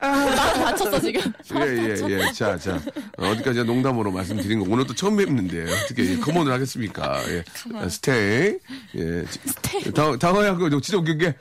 나도 0.00 0.64
다쳤어, 0.64 1.00
지금. 1.00 1.32
예, 1.54 1.60
예, 1.60 1.96
예. 2.08 2.32
자, 2.32 2.58
자. 2.58 2.78
어, 3.16 3.28
어디까지 3.30 3.64
농담으로 3.64 4.10
말씀드린 4.10 4.58
거. 4.60 4.66
오늘 4.68 4.86
또 4.86 4.94
처음 4.94 5.16
뵙는데 5.16 5.72
어떻게 5.72 6.18
컴온을 6.18 6.52
하겠습니까? 6.52 7.20
예. 7.28 7.44
아, 7.74 7.88
스테이. 7.88 8.58
예. 8.96 9.24
스테이. 9.26 9.92
당, 9.92 10.18
당황하고 10.18 10.80
진짜 10.80 10.98
웃긴 10.98 11.18
게. 11.18 11.34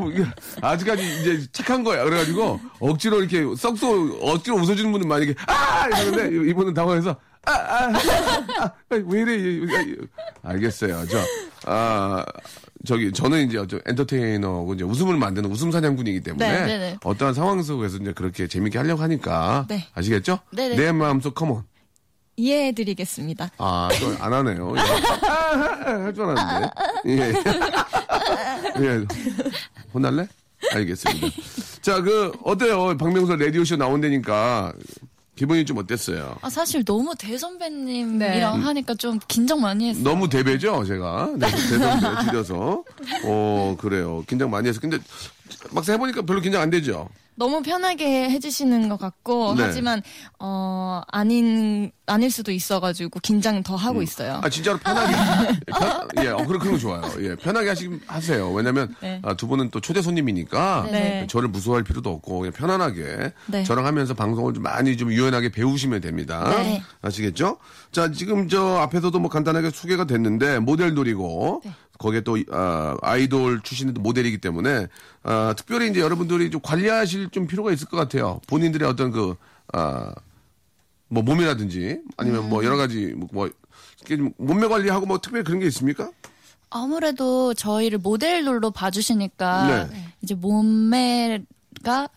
아, 0.00 0.08
아, 0.08 0.16
아. 0.16 0.30
뭐, 0.60 0.70
아직까지 0.70 1.02
이제 1.20 1.46
착한 1.52 1.82
거야. 1.84 2.04
그래가지고 2.04 2.60
억지로 2.80 3.20
이렇게 3.20 3.44
썩소 3.56 4.18
억지로 4.22 4.56
웃어주는 4.56 4.90
분은 4.92 5.08
만약에 5.08 5.34
아! 5.46 5.86
이러는데 5.88 6.50
이분은 6.50 6.74
당황해서 6.74 7.16
아, 7.46 7.52
아, 7.52 7.84
아, 7.84 8.64
아, 8.64 8.72
왜 8.90 9.20
이래. 9.22 9.66
알겠어요. 10.42 11.06
저, 11.06 11.18
아, 11.64 12.24
저기, 12.84 13.12
저는 13.12 13.46
이제 13.46 13.62
저 13.68 13.78
엔터테이너고 13.86 14.74
이제 14.74 14.84
웃음을 14.84 15.16
만드는 15.16 15.50
웃음 15.50 15.70
사냥꾼이기 15.70 16.20
때문에 16.20 16.52
네, 16.52 16.66
네, 16.66 16.78
네. 16.78 16.98
어떠한 17.02 17.34
상황 17.34 17.62
속에서 17.62 17.96
이제 17.96 18.12
그렇게 18.12 18.46
재밌게 18.46 18.78
하려고 18.78 19.02
하니까. 19.02 19.66
네. 19.68 19.86
아시겠죠? 19.94 20.40
네, 20.52 20.68
네. 20.68 20.76
내 20.76 20.92
마음속 20.92 21.34
컴온. 21.34 21.64
이해해드리겠습니다. 22.36 23.50
아, 23.58 23.88
또안 24.00 24.32
하네요. 24.32 24.74
예. 24.76 24.80
할줄 24.80 26.24
알았는데. 26.24 26.70
예. 27.06 27.32
예. 28.80 29.04
혼날래? 29.92 30.28
알겠습니다. 30.72 31.28
자, 31.80 32.02
그, 32.02 32.32
어때요? 32.44 32.96
박명수 32.96 33.34
라디오쇼 33.36 33.76
나온다니까. 33.76 34.72
기분이 35.36 35.64
좀 35.64 35.78
어땠어요? 35.78 36.36
아, 36.42 36.50
사실 36.50 36.84
너무 36.84 37.14
대선배님이랑 37.18 38.18
네. 38.18 38.42
하니까 38.42 38.92
좀 38.94 39.18
긴장 39.26 39.62
많이 39.62 39.88
했어요. 39.88 40.04
너무 40.04 40.28
대배죠, 40.28 40.84
제가. 40.84 41.32
네, 41.38 41.50
대선배 41.50 42.24
줄여서. 42.26 42.84
어, 43.24 43.76
그래요. 43.80 44.22
긴장 44.26 44.50
많이 44.50 44.68
해서. 44.68 44.78
근데 44.80 44.98
막상 45.70 45.94
해보니까 45.94 46.22
별로 46.22 46.40
긴장 46.40 46.62
안 46.62 46.70
되죠? 46.70 47.08
너무 47.36 47.62
편하게 47.62 48.28
해주시는 48.28 48.88
것 48.90 48.98
같고 48.98 49.54
네. 49.56 49.62
하지만 49.62 50.02
어 50.38 51.00
아닌 51.08 51.90
아닐 52.10 52.30
수도 52.30 52.50
있어가지고 52.50 53.20
긴장 53.20 53.62
더 53.62 53.76
하고 53.76 54.02
있어요. 54.02 54.40
아, 54.42 54.48
진짜로 54.48 54.78
편하게. 54.78 55.14
편, 55.66 56.08
예, 56.24 56.28
어, 56.28 56.38
그런, 56.38 56.58
그런 56.58 56.72
거 56.72 56.78
좋아요. 56.78 57.02
예, 57.20 57.36
편하게 57.36 57.68
하시, 57.68 57.88
하세요. 58.06 58.50
왜냐면, 58.52 58.94
네. 59.00 59.20
아, 59.22 59.34
두 59.34 59.46
분은 59.46 59.70
또 59.70 59.80
초대 59.80 60.02
손님이니까, 60.02 60.88
네. 60.90 61.26
저를 61.28 61.48
무서워할 61.48 61.84
필요도 61.84 62.10
없고, 62.10 62.40
그냥 62.40 62.52
편안하게, 62.52 63.32
네. 63.46 63.62
저랑 63.62 63.86
하면서 63.86 64.12
방송을 64.14 64.54
좀 64.54 64.64
많이 64.64 64.96
좀 64.96 65.12
유연하게 65.12 65.50
배우시면 65.50 66.00
됩니다. 66.00 66.50
네. 66.50 66.82
아시겠죠? 67.00 67.58
자, 67.92 68.10
지금 68.10 68.48
저 68.48 68.78
앞에서도 68.78 69.16
뭐 69.20 69.30
간단하게 69.30 69.70
소개가 69.70 70.04
됐는데, 70.04 70.58
모델돌이고, 70.58 71.62
거기에 72.00 72.22
또, 72.22 72.38
아, 72.50 72.96
아이돌 73.02 73.60
출신의 73.62 73.92
또 73.94 74.00
모델이기 74.00 74.38
때문에, 74.38 74.86
아, 75.22 75.54
특별히 75.56 75.90
이제 75.90 76.00
여러분들이 76.00 76.50
좀 76.50 76.60
관리하실 76.62 77.28
좀 77.30 77.46
필요가 77.46 77.72
있을 77.72 77.86
것 77.88 77.96
같아요. 77.98 78.40
본인들의 78.46 78.88
어떤 78.88 79.10
그, 79.10 79.36
아, 79.74 80.12
뭐 81.08 81.22
몸이라든지 81.22 82.00
아니면 82.16 82.48
뭐 82.48 82.64
여러 82.64 82.76
가지 82.76 83.12
뭐, 83.16 83.28
뭐 83.32 83.50
몸매 84.38 84.66
관리하고 84.68 85.06
뭐 85.06 85.18
특별히 85.18 85.44
그런 85.44 85.58
게 85.60 85.66
있습니까? 85.66 86.10
아무래도 86.70 87.52
저희를 87.52 87.98
모델로 87.98 88.70
봐주시니까 88.70 89.88
네. 89.92 90.06
이제 90.22 90.34
몸매가 90.36 92.08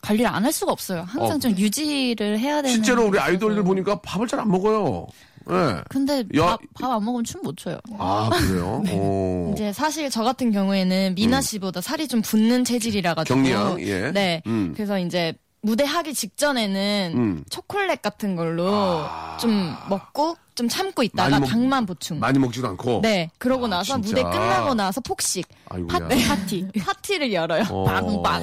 관리를 0.00 0.28
안 0.30 0.44
할 0.44 0.52
수가 0.52 0.70
없어요. 0.72 1.02
항상 1.02 1.36
어. 1.36 1.38
좀 1.40 1.50
유지를 1.58 2.38
해야 2.38 2.62
되는. 2.62 2.70
실제로 2.70 3.02
우리 3.06 3.12
게 3.12 3.18
아이돌들. 3.18 3.64
보니까 3.64 4.00
밥을 4.00 4.28
잘 4.28 4.38
안 4.40 4.48
먹어요. 4.48 5.08
예. 5.50 5.82
근데 5.88 6.24
야- 6.36 6.56
밥안 6.74 7.04
먹으면 7.04 7.24
춤 7.24 7.40
못 7.42 7.56
춰요. 7.56 7.78
아 7.98 8.30
그래요? 8.32 8.82
오. 8.92 9.52
이제 9.54 9.72
사실 9.72 10.10
저 10.10 10.22
같은 10.24 10.50
경우에는 10.50 11.14
미나 11.14 11.40
씨보다 11.40 11.80
살이 11.80 12.08
좀 12.08 12.20
붙는 12.22 12.64
체질이라 12.64 13.14
가지고 13.14 13.34
경리양, 13.36 13.80
예. 13.82 14.10
네. 14.10 14.42
음. 14.46 14.72
그래서 14.74 14.98
이제 14.98 15.34
무대 15.66 15.82
하기 15.84 16.14
직전에는 16.14 17.12
음. 17.16 17.44
초콜릿 17.50 18.00
같은 18.00 18.36
걸로 18.36 19.04
좀 19.40 19.74
먹고 19.88 20.36
좀 20.54 20.68
참고 20.68 21.02
있다가 21.02 21.40
먹- 21.40 21.46
당만 21.48 21.84
보충. 21.86 22.20
많이 22.20 22.38
먹지도 22.38 22.68
않고. 22.68 23.00
네. 23.02 23.30
그러고 23.38 23.66
아, 23.66 23.70
나서 23.70 24.00
진짜? 24.00 24.08
무대 24.08 24.22
끝나고 24.22 24.74
나서 24.74 25.00
폭식. 25.00 25.48
아이고야. 25.68 25.88
파티, 26.08 26.24
파티. 26.28 26.68
파티를 26.80 27.32
열어요. 27.32 27.64
어. 27.68 27.84
빵빵. 27.84 28.42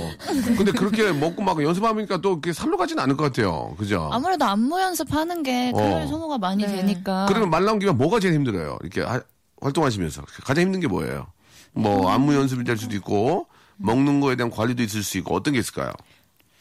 근데 0.57 0.73
그렇게 0.73 1.13
먹고 1.13 1.41
막 1.41 1.63
연습하니까 1.63 2.17
또 2.17 2.31
이렇게 2.33 2.51
살로 2.51 2.75
가지는 2.75 3.01
않을 3.03 3.15
것 3.15 3.23
같아요. 3.23 3.73
그죠? 3.77 4.09
아무래도 4.11 4.43
안무 4.43 4.81
연습하는 4.81 5.43
게 5.43 5.71
칼로리 5.71 6.03
어. 6.03 6.07
소모가 6.07 6.37
많이 6.39 6.65
네. 6.65 6.75
되니까. 6.75 7.25
그러면 7.29 7.49
말 7.49 7.63
나온 7.63 7.79
김에 7.79 7.93
뭐가 7.93 8.19
제일 8.19 8.33
힘들어요? 8.33 8.77
이렇게 8.81 9.01
하- 9.01 9.21
활동하시면서 9.61 10.23
가장 10.43 10.65
힘든 10.65 10.81
게 10.81 10.87
뭐예요? 10.87 11.27
뭐 11.71 12.11
안무 12.11 12.35
연습이 12.35 12.65
될 12.65 12.75
수도 12.77 12.97
있고 12.97 13.47
먹는 13.77 14.19
거에 14.19 14.35
대한 14.35 14.51
관리도 14.51 14.83
있을 14.83 15.01
수 15.03 15.17
있고 15.19 15.33
어떤 15.35 15.53
게 15.53 15.59
있을까요? 15.61 15.93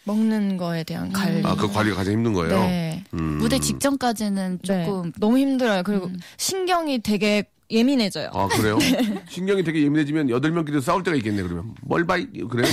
먹는 0.04 0.56
거에 0.56 0.85
대한 0.85 1.12
관리. 1.12 1.42
아 1.47 1.54
그 1.54 1.68
관리가 1.68 1.97
가장 1.97 2.14
힘든 2.14 2.32
거예요. 2.32 2.59
네. 2.59 3.04
음. 3.14 3.38
무대 3.38 3.59
직전까지는 3.59 4.59
네. 4.66 4.85
조금 4.85 5.12
너무 5.18 5.38
힘들어요. 5.38 5.82
그리고 5.85 6.11
신경이 6.38 7.00
되게 7.00 7.44
예민해져요. 7.71 8.30
아 8.35 8.49
그래요? 8.49 8.76
네. 8.80 9.23
신경이 9.30 9.62
되게 9.64 9.82
예민해지면 9.82 10.28
여덟 10.28 10.50
명끼리 10.50 10.80
싸울 10.82 11.02
때가 11.02 11.16
있겠네 11.16 11.42
그러면 11.42 11.75
뭘 11.82 12.04
봐? 12.04 12.16
그래요? 12.50 12.66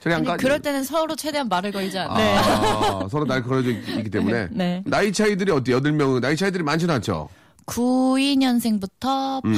저리 0.00 0.14
안 0.14 0.22
가? 0.24 0.36
그럴 0.36 0.60
때는 0.60 0.84
서로 0.84 1.16
최대한 1.16 1.48
말을 1.48 1.72
걸지 1.72 1.98
않아요. 1.98 2.16
네. 2.16 2.36
아, 2.38 3.06
서로 3.10 3.24
날 3.24 3.42
걸어져 3.42 3.70
있- 3.70 3.88
있기 3.98 4.10
때문에 4.10 4.48
네. 4.52 4.82
나이 4.86 5.12
차이들이 5.12 5.50
어때요? 5.50 5.76
여덟 5.76 5.92
명 5.92 6.20
나이 6.20 6.36
차이들이 6.36 6.62
많지는 6.62 6.94
않죠. 6.96 7.28
92년생부터 7.66 9.44
음. 9.44 9.54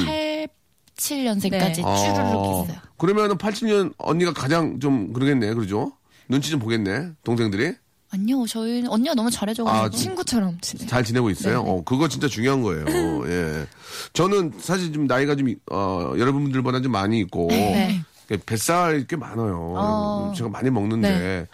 87년생까지 0.97 1.51
네. 1.51 1.73
쭈르륵 1.75 1.87
아, 1.87 2.63
있어요. 2.65 2.79
그러면은 2.97 3.37
87년 3.37 3.93
언니가 3.99 4.33
가장 4.33 4.81
좀 4.81 5.13
그러겠네, 5.13 5.53
그러죠? 5.55 5.93
눈치 6.29 6.51
좀 6.51 6.61
보겠네, 6.61 7.13
동생들이. 7.25 7.75
아니요, 8.11 8.47
저희는 8.47 8.89
언니가 8.89 9.15
너무 9.15 9.31
잘해줘가지고. 9.31 9.85
아, 9.85 9.91
친구처럼 9.91 10.59
지내. 10.61 10.87
잘 10.87 11.03
지내고 11.05 11.29
있어요. 11.31 11.63
네. 11.63 11.71
어, 11.71 11.83
그거 11.85 12.09
진짜 12.09 12.29
중요한 12.29 12.63
거예요. 12.63 12.85
예. 13.29 13.67
저는 14.13 14.53
사실 14.59 14.93
좀 14.93 15.07
나이가 15.07 15.35
좀, 15.35 15.49
어, 15.73 16.13
여러분들보다 16.17 16.81
좀 16.83 16.93
많이 16.93 17.19
있고. 17.21 17.49
네. 17.51 18.01
뱃살 18.45 19.07
꽤 19.09 19.15
많아요. 19.17 19.75
어. 19.77 20.33
제가 20.37 20.49
많이 20.51 20.69
먹는데. 20.71 21.47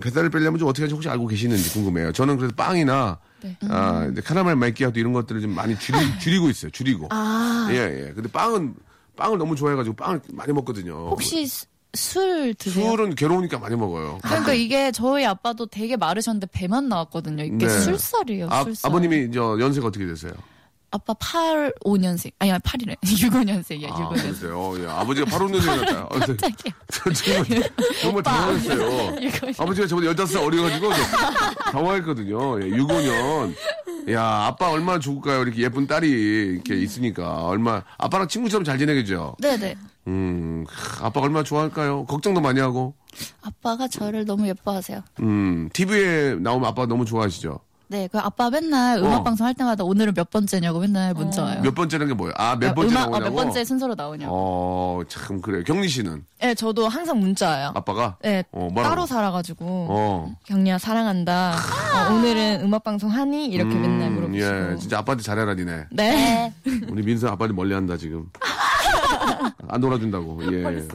뱃살을 0.00 0.30
빼려면 0.30 0.58
좀 0.58 0.68
어떻게 0.68 0.84
하지 0.84 0.94
혹시 0.94 1.08
알고 1.08 1.26
계시는지 1.26 1.70
궁금해요. 1.70 2.12
저는 2.12 2.36
그래서 2.38 2.54
빵이나 2.56 3.18
네. 3.42 3.56
아, 3.68 4.08
이제 4.10 4.20
카라멜 4.22 4.54
마키아토 4.54 4.98
이런 4.98 5.12
것들을 5.12 5.40
좀 5.42 5.50
많이 5.54 5.78
줄이, 5.78 5.98
줄이고 6.20 6.48
있어요. 6.48 6.70
줄이고. 6.70 7.08
아. 7.10 7.68
예, 7.70 7.76
예. 7.76 8.12
근데 8.14 8.28
빵은 8.30 8.74
빵을 9.16 9.36
너무 9.38 9.54
좋아해가지고 9.54 9.96
빵을 9.96 10.20
많이 10.32 10.52
먹거든요. 10.54 11.08
혹시 11.10 11.46
수- 11.46 11.66
술 11.94 12.54
드세요? 12.54 12.90
술은 12.90 13.14
괴로우니까 13.14 13.58
많이 13.58 13.76
먹어요. 13.76 14.18
그러니까 14.22 14.52
이게 14.52 14.90
저희 14.92 15.24
아빠도 15.24 15.66
되게 15.66 15.96
마르셨는데 15.96 16.48
배만 16.52 16.88
나왔거든요. 16.88 17.44
이게 17.44 17.66
네. 17.66 17.68
술살이에요. 17.68 18.48
아, 18.50 18.64
술살. 18.64 18.90
아버님이 18.90 19.30
저 19.32 19.56
연세가 19.60 19.86
어떻게 19.88 20.04
되세요? 20.06 20.32
아빠 20.90 21.12
8, 21.14 21.72
5년생. 21.84 22.30
아니, 22.38 22.52
8이래. 22.52 22.96
65년생이야, 23.00 23.90
아, 23.90 23.96
65년생. 24.10 24.22
그러세요. 24.22 24.74
예, 24.78 24.86
아버지가 24.88 25.26
바로 25.28 25.48
눈이 25.48 25.66
같아요. 25.66 26.08
어, 26.08 26.20
저- 26.20 26.26
깜짝이야. 26.36 26.74
저 26.88 27.12
정말, 27.12 27.70
정말 28.00 28.22
당황했어요. 28.22 29.16
아버지가 29.58 29.86
저보다 29.88 30.12
15살 30.12 30.44
어려가지고 30.46 30.90
당황했거든요. 31.72 32.62
예, 32.62 32.70
65년. 32.70 33.54
야, 34.12 34.22
아빠 34.46 34.70
얼마나 34.70 34.98
좋을까요? 35.00 35.42
이렇게 35.42 35.62
예쁜 35.62 35.86
딸이 35.86 36.08
이렇게 36.08 36.76
있으니까. 36.76 37.44
얼마, 37.44 37.82
아빠랑 37.98 38.28
친구처럼 38.28 38.62
잘 38.64 38.78
지내겠죠? 38.78 39.36
네네. 39.40 39.74
음, 40.06 40.64
크, 40.68 41.04
아빠 41.04 41.20
얼마나 41.20 41.42
좋아할까요? 41.44 42.04
걱정도 42.06 42.40
많이 42.40 42.60
하고. 42.60 42.94
아빠가 43.42 43.88
저를 43.88 44.24
너무 44.24 44.46
예뻐하세요. 44.48 45.00
음, 45.20 45.68
TV에 45.72 46.34
나오면 46.36 46.68
아빠 46.68 46.86
너무 46.86 47.04
좋아하시죠? 47.04 47.60
네, 47.86 48.08
그 48.10 48.18
아빠 48.18 48.48
맨날 48.50 48.98
음악 48.98 49.20
어. 49.20 49.22
방송 49.22 49.46
할 49.46 49.54
때마다 49.54 49.84
오늘은 49.84 50.14
몇 50.14 50.30
번째냐고 50.30 50.80
맨날 50.80 51.12
문자 51.14 51.44
와요. 51.44 51.60
몇 51.62 51.74
번째는 51.74 52.08
게 52.08 52.14
뭐예요? 52.14 52.32
아, 52.36 52.56
몇 52.56 52.74
번째 52.74 52.90
음악, 52.92 53.02
어, 53.06 53.10
나오냐고? 53.10 53.36
몇 53.36 53.42
번째 53.44 53.64
순서로 53.64 53.94
나오냐고. 53.94 54.32
어, 54.34 55.02
참, 55.06 55.40
그래요. 55.40 55.62
경리 55.64 55.88
씨는? 55.88 56.24
네, 56.40 56.54
저도 56.54 56.88
항상 56.88 57.20
문자 57.20 57.50
와요. 57.50 57.72
아빠가? 57.74 58.16
네, 58.22 58.42
어, 58.52 58.68
뭐라고? 58.72 58.82
따로 58.94 59.06
살아가지고. 59.06 59.64
어. 59.90 60.34
경리야 60.44 60.78
사랑한다. 60.78 61.56
어, 61.56 62.14
오늘은 62.14 62.62
음악 62.64 62.84
방송 62.84 63.10
하니 63.10 63.46
이렇게 63.46 63.74
맨날 63.74 64.08
음, 64.08 64.14
물어보시고. 64.14 64.72
예, 64.72 64.76
진짜 64.78 64.98
아빠한테 64.98 65.22
잘해라, 65.22 65.54
니네. 65.54 65.86
네. 65.92 66.52
우리 66.88 67.02
민서 67.02 67.28
아빠한테 67.28 67.54
멀리 67.54 67.74
한다, 67.74 67.96
지금. 67.96 68.28
안 69.68 69.80
놀아준다고. 69.80 70.40
예. 70.52 70.86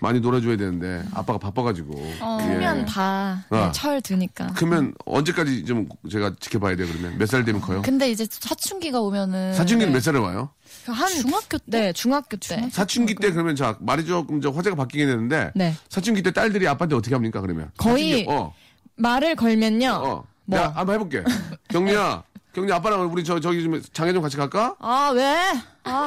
많이 0.00 0.20
놀아줘야 0.20 0.56
되는데, 0.58 1.02
아빠가 1.14 1.38
바빠가지고. 1.38 1.94
어, 2.20 2.38
예. 2.42 2.46
크면 2.46 2.84
다 2.84 3.44
어. 3.50 3.70
철 3.72 4.00
드니까. 4.02 4.48
크면 4.48 4.94
언제까지 5.06 5.64
좀 5.64 5.88
제가 6.10 6.34
지켜봐야 6.38 6.76
돼요, 6.76 6.86
그러면? 6.90 7.16
몇 7.18 7.26
살 7.26 7.44
되면 7.44 7.60
커요? 7.62 7.80
근데 7.82 8.10
이제 8.10 8.26
사춘기가 8.28 9.00
오면은 9.00 9.54
사춘기는 9.54 9.90
네. 9.92 9.96
몇 9.96 10.02
살에 10.02 10.18
와요? 10.18 10.50
한 10.86 11.08
중학교 11.08 11.56
때? 11.58 11.64
네, 11.66 11.92
중학교 11.94 12.36
때. 12.36 12.68
사춘기 12.70 13.14
때 13.14 13.30
그러면 13.32 13.56
자, 13.56 13.76
말이 13.80 14.04
조금 14.04 14.40
저 14.42 14.50
화제가 14.50 14.76
바뀌긴 14.76 15.08
했는데, 15.08 15.50
네. 15.54 15.74
사춘기 15.88 16.22
때 16.22 16.30
딸들이 16.30 16.68
아빠한테 16.68 16.94
어떻게 16.94 17.14
합니까, 17.14 17.40
그러면? 17.40 17.70
거의 17.78 18.10
사춘기- 18.24 18.26
어, 18.30 18.54
말을 18.96 19.34
걸면요. 19.36 19.88
어. 20.04 20.24
뭐? 20.44 20.58
내가 20.58 20.70
한번 20.74 20.94
해볼게. 20.94 21.24
경리야, 21.68 22.22
경리 22.52 22.70
아빠랑 22.72 23.10
우리 23.10 23.24
저, 23.24 23.40
저기 23.40 23.62
좀 23.64 23.82
장애 23.92 24.12
좀 24.12 24.22
같이 24.22 24.36
갈까? 24.36 24.76
아, 24.78 25.10
왜? 25.14 25.36
아. 25.84 26.06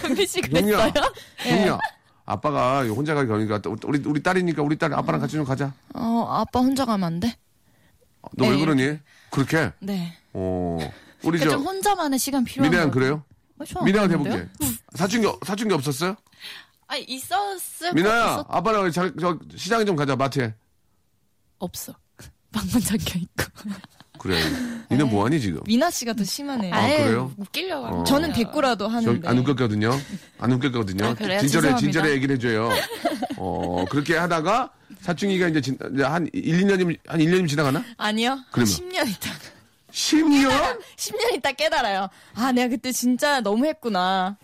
경리 0.00 0.26
씨 0.26 0.40
그랬어요? 0.40 0.92
경리야. 1.38 1.78
아빠가 2.26 2.84
혼자 2.86 3.14
가기 3.14 3.28
그러니까 3.28 3.60
우리 3.84 4.02
우리 4.06 4.22
딸이니까 4.22 4.62
우리 4.62 4.76
딸 4.78 4.92
아빠랑 4.94 5.20
같이 5.20 5.32
좀 5.36 5.44
가자. 5.44 5.72
어, 5.94 6.26
아빠 6.30 6.60
혼자 6.60 6.84
가면 6.84 7.04
안 7.06 7.20
돼? 7.20 7.36
너 8.36 8.46
왜 8.46 8.50
네. 8.56 8.58
그러니? 8.58 8.98
그렇게? 9.30 9.72
네. 9.80 10.16
어. 10.32 10.78
우리 11.22 11.38
그러니까 11.38 11.50
저 11.50 11.56
좀 11.58 11.66
혼자만의 11.66 12.18
시간 12.18 12.44
필요한 12.44 12.70
미래양 12.70 12.90
거 12.90 12.94
그래요? 12.98 13.22
미래한테 13.84 14.14
해볼게. 14.14 14.48
사춘기 14.94 15.28
사춘기 15.46 15.74
없었어요? 15.74 16.16
아, 16.86 16.96
있었을 16.96 17.92
미나야, 17.94 18.32
있었... 18.32 18.46
아빠랑 18.48 18.90
자, 18.90 19.10
저 19.20 19.38
시장에 19.56 19.84
좀 19.84 19.96
가자 19.96 20.16
마트에. 20.16 20.54
없어. 21.58 21.94
방문 22.52 22.80
잠겨 22.80 23.18
있고. 23.18 23.44
그래. 24.18 24.40
니는 24.90 25.08
뭐하니 25.10 25.40
지금? 25.40 25.60
미나 25.66 25.90
씨가 25.90 26.12
더 26.14 26.24
심하네요. 26.24 26.74
아, 26.74 26.80
그래요? 26.86 27.32
웃기려고. 27.36 27.86
어. 27.86 28.04
저는 28.04 28.32
대꾸라도 28.32 28.86
저 28.88 28.96
하는데. 28.96 29.28
안 29.28 29.38
웃겼거든요. 29.38 29.98
안 30.38 30.52
웃겼거든요. 30.52 31.04
아, 31.06 31.14
그래요? 31.14 31.40
진절에 31.40 31.62
죄송합니다. 31.62 31.78
진절에 31.80 32.10
얘기를 32.12 32.36
해줘요. 32.36 32.70
어 33.36 33.84
그렇게 33.90 34.16
하다가 34.16 34.70
사춘기가 35.00 35.48
이제, 35.48 35.60
진, 35.60 35.76
이제 35.94 36.02
한 36.02 36.28
1, 36.32 36.64
2년이면 36.66 36.98
한 37.06 37.20
1년이면 37.20 37.48
지나가나? 37.48 37.84
아니요. 37.98 38.38
그러면? 38.52 38.72
10년 38.72 39.08
있다. 39.08 39.30
10년? 39.94 40.50
10년 40.96 41.34
있다 41.36 41.52
깨달아요. 41.52 42.08
아, 42.34 42.50
내가 42.52 42.68
그때 42.68 42.90
진짜 42.90 43.40
너무 43.40 43.64
했구나. 43.66 44.36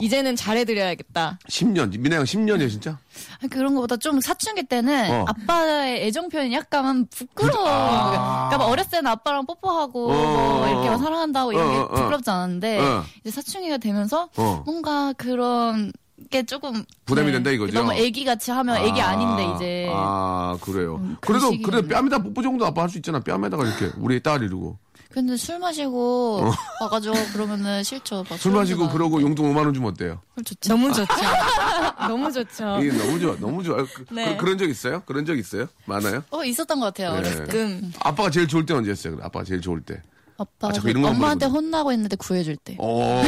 이제는 0.00 0.36
잘해드려야겠다. 0.36 1.40
10년. 1.48 1.98
미나양 1.98 2.22
10년이에요 2.24 2.70
진짜? 2.70 2.98
아니, 3.40 3.50
그런 3.50 3.74
것보다 3.74 3.96
좀 3.96 4.20
사춘기 4.20 4.62
때는 4.62 5.10
어. 5.10 5.24
아빠의 5.26 6.06
애정 6.06 6.28
표현이 6.28 6.54
약간 6.54 7.06
부끄러워. 7.06 7.68
아. 7.68 8.48
그러니까 8.48 8.58
막 8.58 8.64
어렸을 8.66 8.90
때는 8.92 9.10
아빠랑 9.10 9.44
뽀뽀하고 9.46 10.12
어, 10.12 10.58
뭐 10.58 10.68
이렇게 10.68 10.88
어, 10.88 10.92
어. 10.94 10.98
사랑한다고 10.98 11.52
이런 11.52 11.66
어, 11.66 11.70
게 11.72 11.76
어, 11.78 11.82
어. 11.82 11.88
부끄럽지 11.94 12.30
않은데 12.30 12.78
어. 12.78 13.04
이제 13.22 13.30
사춘기가 13.32 13.78
되면서 13.78 14.28
어. 14.36 14.62
뭔가 14.64 15.12
그런 15.16 15.92
게 16.30 16.44
조금 16.44 16.84
부담이 17.04 17.26
네, 17.26 17.32
된다 17.32 17.50
이거죠? 17.50 17.72
너무 17.74 17.92
애기 17.94 18.24
같이 18.24 18.52
하면 18.52 18.76
애기 18.76 19.00
아, 19.00 19.08
아닌데 19.08 19.52
이제 19.56 19.90
아 19.92 20.56
그래요. 20.60 20.96
음, 20.96 21.16
그 21.20 21.32
그래도. 21.32 21.50
그래도 21.62 21.88
뺨에다 21.88 22.18
뽀뽀 22.22 22.40
정도 22.42 22.64
아빠 22.64 22.82
할 22.82 22.88
수 22.88 22.98
있잖아. 22.98 23.18
뺨에다가 23.18 23.64
이렇게 23.66 23.90
우리 23.98 24.22
딸 24.22 24.42
이러고 24.44 24.78
근데 25.12 25.36
술 25.36 25.58
마시고 25.58 26.50
와가지고 26.80 27.14
그러면은 27.32 27.82
싫죠. 27.82 28.24
막 28.28 28.32
어. 28.32 28.36
술 28.36 28.52
마시고 28.52 28.80
나는데. 28.84 28.92
그러고 28.98 29.20
용돈 29.22 29.52
5만 29.52 29.58
원 29.64 29.74
주면 29.74 29.90
어때요? 29.92 30.20
너무 30.68 30.92
좋죠. 30.92 31.12
너무 32.08 32.32
좋죠. 32.32 32.78
이게 32.82 32.92
너무 32.96 33.18
좋아, 33.20 33.36
너무 33.38 33.62
좋아. 33.62 33.76
그, 33.76 34.04
네. 34.14 34.36
런적 34.36 34.68
있어요? 34.68 35.02
그런 35.06 35.24
적 35.24 35.36
있어요? 35.38 35.66
많아요? 35.86 36.22
어 36.30 36.44
있었던 36.44 36.80
것 36.80 36.86
같아요. 36.86 37.12
네. 37.12 37.18
어렸을 37.18 37.44
때. 37.46 37.58
음. 37.62 37.92
아빠가 38.00 38.30
제일 38.30 38.48
좋을 38.48 38.64
때 38.66 38.74
언제였어요? 38.74 39.18
아빠가 39.22 39.44
제일 39.44 39.60
좋을 39.60 39.80
때. 39.82 40.00
아빠가 40.38 40.68
아, 40.68 40.72
자꾸 40.72 40.88
이런 40.90 41.02
거만 41.02 41.16
엄마한테 41.16 41.46
물어보네. 41.46 41.66
혼나고 41.66 41.92
있는데 41.92 42.16
구해줄 42.16 42.56
때. 42.56 42.76
어, 42.80 43.22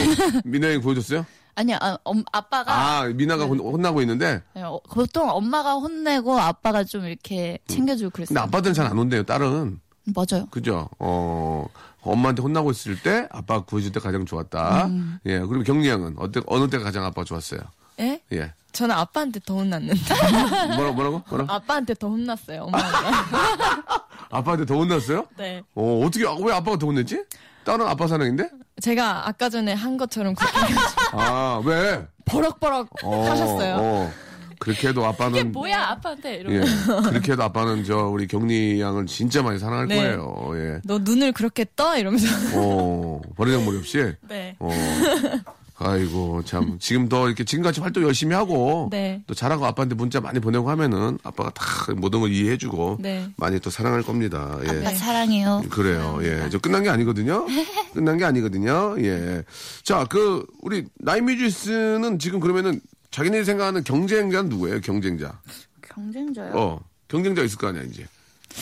미나 0.45 0.69
형이 0.69 0.81
보여줬어요? 0.81 1.25
아니야, 1.57 1.79
아, 1.81 1.97
엄- 2.03 2.25
아빠가 2.33 2.73
아, 2.75 3.05
미나가 3.05 3.45
혼- 3.45 3.61
혼나고 3.61 4.01
있는데. 4.01 4.43
네, 4.55 4.63
어, 4.63 4.81
보통 4.91 5.31
엄마가 5.31 5.75
혼내고 5.75 6.37
아빠가 6.41 6.83
좀 6.83 7.05
이렇게 7.07 7.59
챙겨주고 7.69 8.11
그랬어요. 8.11 8.35
근데 8.35 8.41
아빠들은 8.41 8.75
잘안 8.75 8.99
혼내요, 8.99 9.23
딸은. 9.23 9.79
맞아요. 10.05 10.47
그죠? 10.51 10.89
어, 10.99 11.67
엄마한테 12.03 12.43
혼나고 12.43 12.71
있을 12.71 13.01
때 13.01 13.29
아빠가 13.31 13.65
구해줄 13.65 13.93
때 13.93 14.01
가장 14.01 14.27
좋았다. 14.27 14.89
예, 15.27 15.39
그리고 15.41 15.63
경리 15.63 15.89
양은 15.89 16.17
어때, 16.19 16.41
어느 16.47 16.69
때가 16.69 16.85
가장 16.85 17.05
아빠가 17.05 17.25
좋았어요? 17.25 17.61
예? 18.01 18.21
예. 18.33 18.53
저는 18.73 18.95
아빠한테 18.95 19.41
더 19.47 19.55
혼났는데. 19.55 20.01
뭐라고, 20.77 20.95
뭐라고? 20.95 21.23
뭐라고? 21.29 21.53
아빠한테 21.53 21.95
더 21.95 22.09
혼났어요, 22.09 22.65
엄마가. 22.65 24.07
아빠한테 24.31 24.67
더 24.67 24.75
혼났어요? 24.75 25.27
네. 25.37 25.63
어, 25.75 26.03
어떻게, 26.05 26.25
왜 26.25 26.53
아빠가 26.53 26.77
더 26.77 26.87
혼냈지? 26.87 27.25
딸은 27.65 27.87
아빠 27.87 28.07
사랑인데? 28.07 28.51
제가 28.83 29.29
아까 29.29 29.49
전에 29.49 29.73
한 29.73 29.97
것처럼 29.97 30.35
그렇게 30.35 30.59
아, 31.13 31.63
왜? 31.65 32.07
버럭버럭 32.27 32.89
어, 33.05 33.31
하셨어요. 33.31 33.77
어. 33.79 34.13
그렇게 34.65 34.89
해도 34.89 35.05
아빠는. 35.05 35.53
뭐야, 35.53 35.89
아빠한테 35.91 36.37
이러고. 36.37 36.57
예. 36.57 36.61
그렇게 37.11 37.33
해도 37.33 37.43
아빠는 37.43 37.85
저 37.85 38.07
우리 38.07 38.27
경리 38.27 38.81
양을 38.81 39.05
진짜 39.05 39.43
많이 39.43 39.59
사랑할 39.59 39.87
네. 39.89 39.97
거예요. 39.97 40.53
예. 40.55 40.81
너 40.85 40.99
눈을 40.99 41.33
그렇게 41.33 41.67
떠? 41.77 41.99
이러면서. 41.99 42.27
어, 42.55 43.21
버리장머리 43.37 43.77
없이. 43.77 44.15
네. 44.27 44.57
어. 44.59 44.71
아이고, 45.77 46.43
참. 46.47 46.79
지금 46.81 47.11
더 47.11 47.27
이렇게 47.27 47.45
지금같이 47.45 47.83
활동 47.83 48.05
열심히 48.05 48.35
하고. 48.35 48.89
네. 48.91 49.23
또 49.27 49.35
잘하고 49.35 49.67
아빠한테 49.67 49.97
문자 49.97 50.19
많이 50.19 50.41
보내고 50.41 50.71
하면은 50.71 51.19
아빠가 51.25 51.51
다 51.51 51.93
모든 51.97 52.21
걸 52.21 52.33
이해해주고. 52.33 52.99
네. 53.01 53.29
많이 53.37 53.61
또 53.61 53.69
사랑할 53.69 54.03
겁니다. 54.03 54.59
예. 54.65 54.79
아빠 54.79 54.95
사랑해요. 54.95 55.63
그래요. 55.69 56.21
예. 56.23 56.49
저 56.51 56.59
끝난 56.59 56.85
게 56.85 56.89
아니거든요. 56.89 57.45
끝난 57.93 58.17
게 58.17 58.25
아니거든요. 58.25 58.97
예. 59.01 59.43
자, 59.83 60.07
그, 60.09 60.47
우리, 60.63 60.87
나이뮤지스는 61.01 62.19
지금 62.19 62.41
그러면은 62.41 62.81
자기네들이 63.15 63.45
생각하는 63.45 63.85
경쟁자는 63.85 64.49
누구예요? 64.51 64.81
경쟁자. 64.81 65.39
경쟁자요? 65.83 66.53
어. 66.57 66.81
경쟁자 67.07 67.43
있을 67.43 67.59
거 67.59 67.69
아니야, 67.69 67.83
이제. 67.85 68.05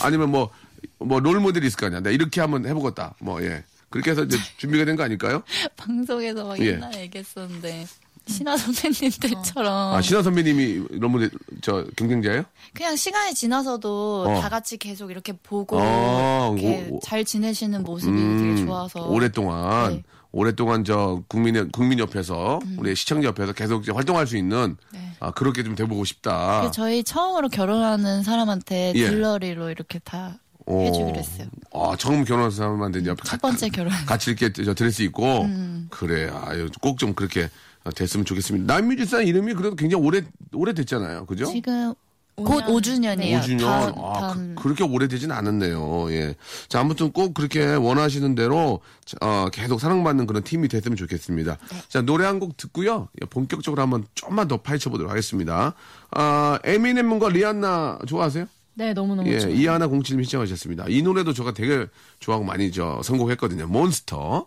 아니면 0.03 0.31
뭐, 0.31 0.51
뭐, 0.99 1.21
롤 1.21 1.41
모델이 1.41 1.67
있을 1.67 1.79
거 1.79 1.87
아니야. 1.87 2.01
내가 2.01 2.11
이렇게 2.11 2.43
한번 2.43 2.67
해보겠다. 2.67 3.15
뭐, 3.19 3.43
예. 3.43 3.65
그렇게 3.88 4.11
해서 4.11 4.25
이제 4.25 4.37
준비가 4.59 4.85
된 4.85 4.95
거 4.97 5.05
아닐까요? 5.05 5.43
방송에서 5.77 6.45
막 6.45 6.61
예. 6.61 6.67
옛날에 6.73 7.01
얘기했었는데. 7.03 7.87
신화 8.25 8.57
선배님 8.57 9.11
때처럼 9.21 9.95
아, 9.97 10.01
신하 10.01 10.23
선배님이 10.23 10.87
롤모델, 11.01 11.31
저, 11.61 11.85
경쟁자예요? 11.97 12.45
그냥 12.73 12.95
시간이 12.95 13.35
지나서도 13.35 14.25
어. 14.29 14.41
다 14.41 14.49
같이 14.49 14.77
계속 14.77 15.11
이렇게 15.11 15.33
보고 15.33 15.77
어, 15.81 16.55
이렇게 16.57 16.88
오, 16.91 16.97
오. 16.97 17.01
잘 17.03 17.25
지내시는 17.25 17.83
모습이 17.83 18.12
음, 18.12 18.55
되게 18.55 18.65
좋아서 18.67 19.09
오랫동안, 19.09 19.95
네. 19.95 20.03
오랫동안 20.33 20.83
저, 20.85 21.23
국민, 21.29 21.71
국민 21.71 21.99
옆에서, 21.99 22.59
우리 22.79 22.95
시청자 22.97 23.29
옆에서 23.29 23.53
계속 23.53 23.87
활동할 23.95 24.27
수 24.27 24.37
있는, 24.37 24.57
음. 24.59 24.77
네. 24.92 25.12
아, 25.21 25.31
그렇게 25.31 25.62
좀 25.62 25.75
돼보고 25.75 26.05
싶다. 26.05 26.61
그래서 26.61 26.71
저희 26.73 27.05
처음으로 27.05 27.49
결혼하는 27.49 28.23
사람한테 28.23 28.92
예. 28.97 29.09
들러리로 29.09 29.71
이렇게 29.71 29.99
다 29.99 30.38
어. 30.66 30.81
해주기로 30.81 31.14
했어요. 31.16 31.49
아, 31.75 31.95
처음 31.99 32.25
결혼한 32.25 32.51
사람한테 32.51 33.01
이제 33.01 33.14
첫 33.25 33.40
번째 33.40 33.68
결혼. 33.68 33.92
음. 33.92 34.07
같이 34.07 34.31
이렇게 34.31 34.53
저 34.64 34.75
드레스 34.75 35.03
입고 35.03 35.47
그래. 35.90 36.31
아유, 36.33 36.68
꼭 36.81 36.97
좀 36.99 37.14
그렇게 37.14 37.49
됐으면 37.95 38.25
좋겠습니다. 38.25 38.73
남뮤지산 38.75 39.27
이름이 39.27 39.55
그래도 39.55 39.75
굉장히 39.77 40.05
오래 40.05 40.23
오래 40.53 40.73
됐잖아요. 40.73 41.27
그죠? 41.27 41.47
지금 41.47 41.92
곧 42.35 42.64
5주년이에요. 42.64 43.40
5주년. 43.40 43.61
다음, 43.61 43.92
아, 43.99 44.12
다음. 44.21 44.55
그, 44.59 44.68
렇게 44.68 44.83
오래되진 44.85 45.31
않았네요. 45.31 46.11
예. 46.12 46.35
자, 46.68 46.81
아무튼 46.81 47.12
꼭 47.12 47.35
그렇게 47.35 47.75
원하시는 47.75 48.35
대로 48.35 48.81
어, 49.21 49.49
계속 49.53 49.81
사랑받는 49.81 50.27
그런 50.27 50.42
팀이 50.42 50.68
됐으면 50.68 50.97
좋겠습니다. 50.97 51.59
자, 51.88 52.01
노래 52.03 52.25
한 52.25 52.40
곡 52.40 52.57
듣고요. 52.57 53.09
예, 53.21 53.27
본격적으로 53.27 53.83
한번 53.83 54.05
좀만 54.14 54.49
더 54.49 54.57
파헤쳐 54.57 54.90
보도록 54.90 55.11
하겠습니다. 55.11 55.75
아, 56.11 56.59
에미넴과 56.64 57.29
리안나 57.29 57.99
좋아하세요? 58.09 58.47
네, 58.75 58.95
너무너무 58.95 59.29
예, 59.29 59.38
좋아요. 59.38 59.55
이하나 59.55 59.87
07님 59.87 60.25
시청하셨습니다. 60.25 60.87
이 60.88 61.03
노래도 61.03 61.35
제가 61.35 61.53
되게 61.53 61.87
좋아하고 62.21 62.45
많이 62.47 62.73
저 62.73 63.01
선곡했거든요. 63.05 63.66
몬스터. 63.66 64.47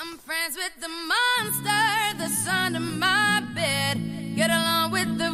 I'm 0.00 0.18
friends 0.24 0.56
with 0.58 0.74
the 0.80 0.88
monster 0.88 2.18
that's 2.18 2.46
under 2.48 2.80
my 2.82 3.40
bed. 3.54 3.98
Get 4.36 4.50
along 4.50 4.92
with 4.92 5.18
the 5.18 5.27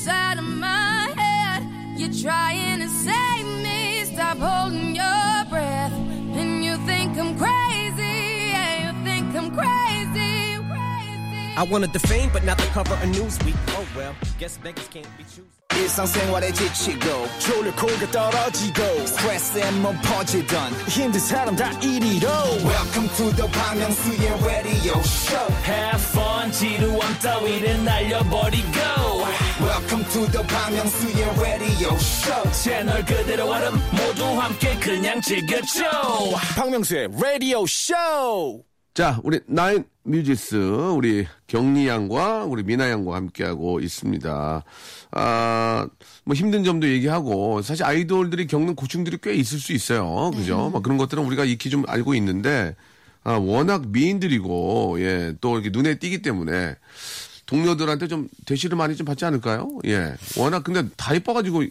inside 0.00 0.38
of 0.38 0.44
my 0.44 1.12
head. 1.16 1.62
You're 1.98 2.12
trying 2.12 2.80
to 2.80 2.88
save 2.88 3.46
me, 3.62 4.04
stop 4.04 4.38
holding 4.38 4.94
your 4.94 5.44
breath. 5.48 5.92
And 5.92 6.64
you 6.64 6.76
think 6.86 7.16
I'm 7.18 7.36
crazy, 7.38 8.50
yeah, 8.52 8.92
you 8.92 9.04
think 9.04 9.34
I'm 9.34 9.50
crazy, 9.50 10.56
crazy. 10.68 11.56
I 11.56 11.62
wanted 11.70 11.92
the 11.92 12.00
fame, 12.00 12.30
but 12.32 12.44
not 12.44 12.58
the 12.58 12.66
cover 12.66 12.94
of 12.94 13.08
Newsweek. 13.10 13.56
Oh 13.70 13.86
well, 13.96 14.14
guess 14.38 14.58
beggars 14.58 14.88
can't 14.88 15.08
be 15.16 15.24
choosers. 15.24 15.52
일상생활에 15.76 16.52
지치고, 16.52 17.28
졸려 17.38 17.74
코가 17.76 18.10
떨어지고, 18.10 19.06
스트레스에 19.06 19.70
몸 19.82 19.94
퍼지던, 20.00 20.72
힘든 20.88 21.20
사람 21.20 21.54
다 21.54 21.70
이리로. 21.80 22.28
welcome 22.64 23.08
to 23.16 23.30
the 23.36 23.46
Bang 23.52 23.78
Myung-soo's 23.80 24.42
radio 24.42 24.94
show 25.02 25.52
Have 25.64 26.00
fun, 26.00 26.50
지루함 26.50 27.18
따위를 27.18 27.84
날려버리고. 27.84 29.19
welcome 29.81 30.03
to 30.11 30.31
the 30.31 30.43
Myung-soo's 30.43 31.39
radio 31.41 31.93
show 31.95 32.51
채널 32.51 33.03
그대로 33.05 33.49
얼음 33.49 33.73
모두 33.91 34.25
함께 34.39 34.75
그냥 34.79 35.19
즐겨줘. 35.21 35.83
박명수의 36.55 37.09
radio 37.15 37.63
show 37.63 38.63
자, 38.93 39.19
우리 39.23 39.39
나인 39.47 39.85
뮤지스, 40.03 40.55
우리 40.55 41.25
경리 41.47 41.87
양과 41.87 42.45
우리 42.45 42.63
미나 42.63 42.89
양과 42.89 43.15
함께하고 43.15 43.79
있습니다. 43.79 44.63
아, 45.11 45.87
뭐 46.25 46.35
힘든 46.35 46.63
점도 46.63 46.87
얘기하고, 46.89 47.61
사실 47.61 47.85
아이돌들이 47.85 48.47
겪는 48.47 48.75
고충들이 48.75 49.19
꽤 49.23 49.33
있을 49.33 49.59
수 49.59 49.71
있어요. 49.71 50.31
그죠? 50.31 50.69
막 50.73 50.83
그런 50.83 50.97
것들은 50.97 51.23
우리가 51.23 51.45
익히 51.45 51.69
좀 51.69 51.85
알고 51.87 52.15
있는데, 52.15 52.75
아, 53.23 53.33
워낙 53.33 53.87
미인들이고, 53.87 54.97
예, 54.99 55.35
또 55.39 55.53
이렇게 55.53 55.69
눈에 55.71 55.95
띄기 55.95 56.21
때문에, 56.21 56.75
동료들한테 57.51 58.07
좀 58.07 58.29
대시를 58.45 58.77
많이 58.77 58.95
좀 58.95 59.05
받지 59.05 59.25
않을까요? 59.25 59.67
예. 59.85 60.15
워낙 60.37 60.63
근데 60.63 60.87
다 60.95 61.13
이뻐가지고, 61.13 61.65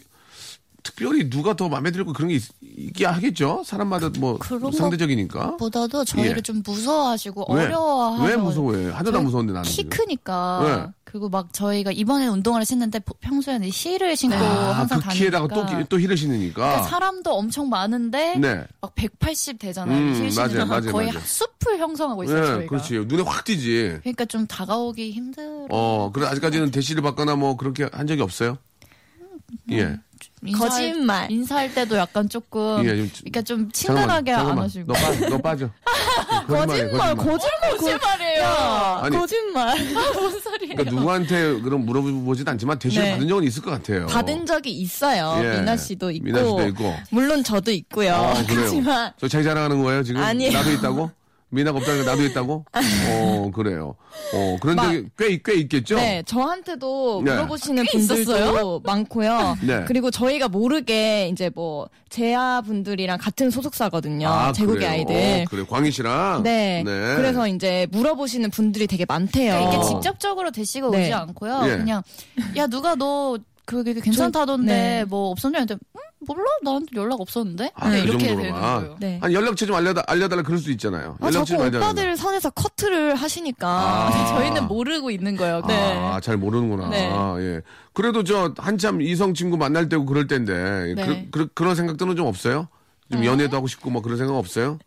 특별히 0.83 1.29
누가 1.29 1.55
더 1.55 1.69
마음에 1.69 1.91
들고 1.91 2.13
그런 2.13 2.29
게 2.29 2.37
있, 2.37 2.43
있게 2.63 3.05
하겠죠? 3.07 3.63
사람마다 3.67 4.11
뭐 4.19 4.39
상대적이니까. 4.73 5.57
보다도 5.59 6.05
저희를 6.05 6.39
예. 6.39 6.41
좀 6.41 6.63
무서워하시고 6.65 7.53
왜? 7.55 7.65
어려워하셔. 7.67 8.25
왜 8.25 8.37
무서워해? 8.37 8.91
하나도 8.91 9.19
안 9.19 9.25
무서운데 9.25 9.53
나는. 9.53 9.69
키. 9.69 9.85
크니까. 9.85 10.61
왜? 10.61 10.87
그리고 11.05 11.29
막 11.29 11.53
저희가 11.53 11.91
이번에 11.91 12.29
운동화를 12.29 12.65
신는데 12.65 13.01
보- 13.01 13.15
평소에는 13.15 13.69
힐을 13.73 14.17
신고 14.17 14.37
아, 14.37 14.79
항상 14.79 14.99
그 15.01 15.05
다니니까. 15.07 15.13
키에다가 15.13 15.49
또, 15.49 15.67
기- 15.67 15.85
또 15.89 15.99
힐을 16.01 16.17
신으니까. 16.17 16.55
그러니까 16.63 16.83
사람도 16.85 17.35
엄청 17.35 17.69
많은데 17.69 18.37
네. 18.37 18.65
막 18.81 18.95
180 18.95 19.59
되잖아요. 19.59 19.99
음, 19.99 20.15
힐 20.15 20.33
맞아요, 20.37 20.49
신으면 20.51 20.69
맞아요, 20.69 20.93
거의 20.93 21.09
맞아요. 21.09 21.21
숲을 21.27 21.79
형성하고 21.79 22.25
있어요. 22.25 22.41
네, 22.41 22.47
저희가. 22.47 22.69
그렇지. 22.69 22.95
눈에 23.07 23.23
확 23.23 23.45
띄지. 23.45 23.99
그러니까 24.03 24.25
좀 24.27 24.47
다가오기 24.47 25.11
힘들어. 25.11 25.67
어, 25.71 26.11
그래, 26.15 26.27
아직까지는 26.27 26.71
대시를 26.71 27.03
받거나 27.03 27.35
뭐 27.35 27.57
그렇게 27.57 27.89
한 27.93 28.07
적이 28.07 28.23
없어요? 28.23 28.57
예. 29.73 29.99
인사할- 30.47 30.59
거짓말. 30.59 31.31
인사할 31.31 31.75
때도 31.75 31.97
약간 31.97 32.29
조금 32.29 32.83
예, 32.85 32.97
좀- 32.97 33.11
그러니까 33.21 33.43
좀 33.43 33.71
친근하게 33.73 34.33
안 34.33 34.39
잠깐만. 34.39 34.65
하시고. 34.65 34.87
너, 34.87 34.93
빠, 34.95 35.29
너 35.29 35.39
빠져. 35.39 35.71
거짓말, 36.47 37.15
거짓말, 37.15 37.17
거짓말, 37.17 37.77
거짓말이에요. 37.79 38.45
아니, 39.03 39.17
거짓말. 39.17 39.77
뭔 40.15 40.41
소리예요? 40.41 40.75
그러니까 40.77 40.91
누구한테 40.91 41.61
그런 41.61 41.85
물어보진 41.85 42.49
않지만 42.49 42.79
대시를 42.79 43.05
네. 43.05 43.13
받은 43.13 43.29
적은 43.29 43.45
있을 43.45 43.63
것 43.63 43.71
같아요. 43.71 44.07
받은 44.07 44.47
적이 44.47 44.71
있어요. 44.73 45.41
예. 45.45 45.59
미나 45.61 45.77
씨도 45.77 46.11
있고. 46.13 46.25
미나 46.25 46.39
씨도 46.43 46.67
있고. 46.69 46.95
물론 47.11 47.45
저도 47.45 47.71
있고요. 47.73 48.15
아, 48.15 48.35
그래요. 48.47 48.61
하지만 48.65 49.13
저 49.19 49.29
자기 49.29 49.45
자랑하는 49.45 49.83
거예요, 49.83 50.03
지금? 50.03 50.23
아니에요. 50.23 50.53
나도 50.53 50.73
있다고? 50.73 51.11
미나가 51.51 51.79
없다니까 51.79 52.11
나도 52.11 52.25
있다고? 52.25 52.65
어, 53.11 53.51
그래요. 53.53 53.97
어, 54.35 54.57
그런 54.61 54.77
막- 54.77 54.85
적이 54.85 55.07
꽤, 55.19 55.41
꽤 55.45 55.55
있겠죠? 55.61 55.97
네, 55.97 56.23
저한테도 56.25 57.23
네. 57.25 57.33
물어보시는 57.33 57.85
꽤 57.85 57.99
분들도? 57.99 58.81
많고요. 58.85 59.57
네. 59.67 59.85
그리고 59.87 60.11
저희가 60.11 60.49
모르게 60.49 61.29
이제 61.29 61.51
뭐 61.55 61.89
제아 62.09 62.61
분들이랑 62.65 63.19
같은 63.19 63.51
소속사거든요. 63.51 64.29
아, 64.29 64.53
제국의 64.53 64.77
그래요? 64.81 64.91
아이들. 64.93 65.15
어, 65.15 65.45
그래, 65.51 65.65
광희 65.69 65.91
씨랑? 65.91 66.43
네. 66.45 66.83
그래서 66.85 67.47
이제 67.49 67.87
물어보시는 67.91 68.51
분들이 68.51 68.87
되게 68.87 69.05
많대요. 69.07 69.53
그러니까 69.55 69.71
이게 69.75 69.77
어. 69.77 69.83
직접적으로 70.01 70.51
대시가 70.51 70.89
네. 70.91 71.03
오지 71.03 71.13
않고요. 71.13 71.63
예. 71.65 71.77
그냥 71.79 72.03
야 72.57 72.67
누가 72.69 72.95
너 72.95 73.39
그게 73.71 73.95
괜찮다던데 73.95 74.73
네. 74.73 75.05
뭐 75.05 75.31
없었냐? 75.31 75.61
근데 75.61 75.75
음, 75.75 76.01
몰라 76.27 76.45
나한테 76.65 76.89
연락 76.97 77.21
없었는데. 77.21 77.71
아, 77.75 77.91
그 77.91 77.99
이렇게 77.99 78.27
되는. 78.35 78.51
거예요. 78.51 78.97
네. 78.99 79.19
한 79.23 79.33
연락처 79.33 79.65
좀 79.65 79.77
알려다, 79.77 80.03
알려달라 80.09 80.43
그럴 80.43 80.59
수 80.59 80.73
있잖아요. 80.73 81.17
아, 81.21 81.27
연락처 81.27 81.57
자꾸. 81.57 81.77
오빠들 81.77 82.17
선에서 82.17 82.51
커트를 82.51 83.15
하시니까. 83.15 83.69
아. 83.69 84.27
저희는 84.35 84.67
모르고 84.67 85.13
있는 85.13 85.37
거예요. 85.37 85.63
네. 85.69 85.75
아, 85.97 86.19
잘 86.21 86.37
모르는구나. 86.37 86.89
네. 86.89 87.11
아, 87.13 87.37
예. 87.39 87.63
그래도 87.93 88.25
저 88.25 88.53
한참 88.59 89.01
이성 89.01 89.35
친구 89.35 89.57
만날 89.57 89.89
때고 89.89 90.05
그럴 90.05 90.27
때인데 90.27 90.95
네. 90.97 91.29
그, 91.31 91.49
그, 91.55 91.63
런 91.63 91.77
생각들은 91.77 92.17
좀 92.17 92.27
없어요? 92.27 92.67
좀 93.13 93.25
연애도 93.25 93.57
하고 93.57 93.69
싶고 93.69 93.91
뭐 93.91 94.03
그런 94.03 94.19
생각 94.19 94.35
없어요? 94.35 94.79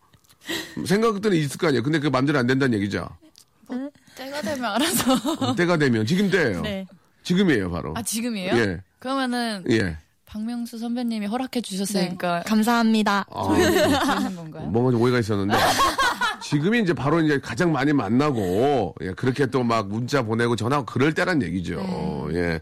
생각들은 0.86 1.36
있을 1.38 1.56
거 1.58 1.68
아니에요. 1.68 1.82
근데 1.82 2.00
그 2.00 2.08
마음대로 2.08 2.38
안 2.38 2.46
된다는 2.46 2.76
얘기죠. 2.78 3.08
때가 4.14 4.40
되면 4.42 4.64
알아서. 4.64 5.54
때가 5.56 5.76
되면 5.78 6.04
지금 6.06 6.30
때예요. 6.30 6.60
네. 6.62 6.86
지금이에요, 7.24 7.70
바로. 7.70 7.92
아 7.96 8.02
지금이에요? 8.02 8.54
예. 8.56 8.80
그러면은 9.00 9.64
예. 9.70 9.96
박명수 10.26 10.78
선배님이 10.78 11.26
허락해 11.26 11.60
주셨으니까 11.60 12.42
감사합니다. 12.46 13.26
아, 13.30 13.54
되는 14.18 14.34
건가요? 14.36 14.66
뭔가 14.68 14.90
좀 14.90 15.00
오해가 15.00 15.18
있었는데 15.20 15.54
지금이 16.42 16.80
이제 16.82 16.92
바로 16.92 17.20
이제 17.22 17.38
가장 17.40 17.70
많이 17.72 17.92
만나고 17.92 18.94
예, 19.02 19.12
그렇게 19.12 19.46
또 19.46 19.62
막 19.64 19.88
문자 19.88 20.22
보내고 20.22 20.56
전화하고 20.56 20.86
그럴 20.86 21.14
때란 21.14 21.40
얘기죠. 21.42 22.28
예. 22.32 22.60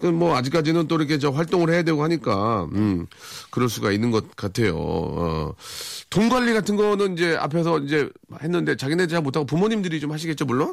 그뭐 0.00 0.36
아직까지는 0.36 0.86
또 0.86 0.94
이렇게 0.94 1.18
저 1.18 1.30
활동을 1.30 1.70
해야 1.70 1.82
되고 1.82 2.02
하니까 2.04 2.68
음 2.72 3.06
그럴 3.50 3.68
수가 3.68 3.90
있는 3.90 4.12
것 4.12 4.36
같아요. 4.36 4.76
어. 4.78 5.54
돈 6.08 6.28
관리 6.28 6.52
같은 6.54 6.76
거는 6.76 7.14
이제 7.14 7.36
앞에서 7.36 7.80
이제 7.80 8.08
했는데 8.40 8.76
자기네 8.76 9.08
잘 9.08 9.20
못하고 9.22 9.44
부모님들이 9.44 9.98
좀 9.98 10.12
하시겠죠, 10.12 10.44
물론. 10.44 10.72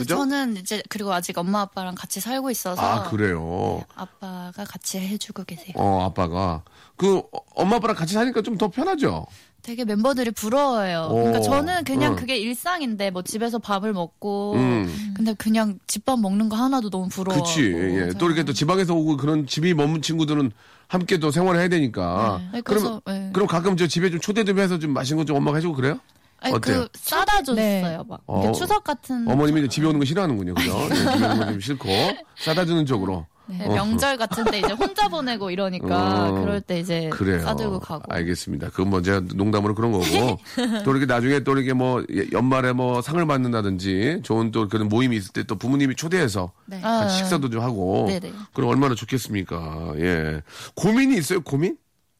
그죠? 0.00 0.16
저는 0.16 0.56
이제 0.56 0.82
그리고 0.88 1.12
아직 1.12 1.36
엄마 1.38 1.60
아빠랑 1.62 1.94
같이 1.94 2.20
살고 2.20 2.50
있어서 2.50 2.80
아 2.82 3.08
그래요. 3.08 3.84
아빠가 3.94 4.64
같이 4.64 4.98
해주고 4.98 5.44
계세요. 5.44 5.72
어 5.76 6.04
아빠가 6.04 6.62
그 6.96 7.18
어, 7.18 7.38
엄마 7.54 7.76
아빠랑 7.76 7.96
같이 7.96 8.14
사니까 8.14 8.42
좀 8.42 8.58
더 8.58 8.68
편하죠. 8.68 9.26
되게 9.62 9.84
멤버들이 9.84 10.30
부러워요. 10.30 11.08
오, 11.10 11.14
그러니까 11.16 11.40
저는 11.40 11.84
그냥 11.84 12.12
응. 12.12 12.16
그게 12.16 12.38
일상인데 12.38 13.10
뭐 13.10 13.20
집에서 13.22 13.58
밥을 13.58 13.92
먹고 13.92 14.54
음. 14.54 15.12
근데 15.14 15.34
그냥 15.34 15.78
집밥 15.86 16.18
먹는 16.18 16.48
거 16.48 16.56
하나도 16.56 16.88
너무 16.88 17.08
부러워. 17.08 17.38
그치. 17.42 17.70
예. 17.70 18.08
또 18.18 18.26
이렇게 18.26 18.42
또 18.42 18.54
지방에서 18.54 18.94
오고 18.94 19.18
그런 19.18 19.46
집이 19.46 19.74
머문 19.74 20.00
친구들은 20.00 20.50
함께 20.88 21.18
또 21.18 21.30
생활을 21.30 21.60
해야 21.60 21.68
되니까. 21.68 22.40
네, 22.54 22.62
그럼, 22.62 23.00
네. 23.06 23.30
그럼 23.34 23.46
가끔 23.46 23.76
저 23.76 23.86
집에 23.86 24.10
좀 24.10 24.18
초대 24.20 24.44
좀 24.44 24.58
해서 24.58 24.78
좀 24.78 24.92
맛있는 24.92 25.22
거 25.22 25.26
좀 25.26 25.36
엄마가 25.36 25.58
해주고 25.58 25.74
그래요? 25.74 26.00
아니 26.40 26.54
어때요? 26.54 26.86
그 26.92 26.98
싸다 26.98 27.42
줬어요. 27.42 27.54
네. 27.56 27.98
막 28.08 28.20
어, 28.26 28.42
이렇게 28.42 28.58
추석 28.58 28.82
같은 28.84 29.28
어머님이 29.28 29.60
이제 29.60 29.68
집에 29.68 29.86
오는 29.86 29.98
거 29.98 30.04
싫어하는군요. 30.04 30.54
그죠? 30.54 30.88
네, 30.88 30.94
집에 30.94 31.10
오는 31.26 31.38
거 31.38 31.46
좀 31.46 31.60
싫고. 31.60 31.88
싸다 32.38 32.64
주는 32.64 32.86
쪽으로. 32.86 33.26
네, 33.46 33.66
어. 33.66 33.74
명절 33.74 34.16
같은 34.16 34.44
때 34.44 34.60
이제 34.60 34.72
혼자 34.72 35.08
보내고 35.08 35.50
이러니까 35.50 36.28
어, 36.28 36.32
그럴 36.34 36.60
때 36.60 36.78
이제 36.78 37.08
그래요. 37.12 37.40
싸들고 37.40 37.80
가고. 37.80 38.04
알겠습니다. 38.08 38.70
그건 38.70 38.90
뭐 38.90 39.02
제가 39.02 39.22
농담으로 39.34 39.74
그런 39.74 39.90
거고. 39.90 40.04
또 40.84 40.92
이렇게 40.92 41.04
나중에 41.06 41.40
또 41.40 41.52
이렇게 41.56 41.72
뭐 41.72 42.00
예, 42.14 42.26
연말에 42.32 42.72
뭐 42.72 43.02
상을 43.02 43.24
받는다든지 43.26 44.20
좋은 44.22 44.52
또 44.52 44.68
그런 44.68 44.88
모임이 44.88 45.16
있을 45.16 45.32
때 45.32 45.42
또 45.42 45.56
부모님이 45.56 45.96
초대해서 45.96 46.52
네. 46.66 46.80
같이 46.80 47.16
식사도 47.18 47.50
좀 47.50 47.60
하고. 47.62 48.06
네네. 48.08 48.32
그럼 48.54 48.70
얼마나 48.70 48.94
좋겠습니까? 48.94 49.94
예. 49.96 50.42
고민이 50.76 51.16
있어요? 51.18 51.40
고민? 51.40 51.76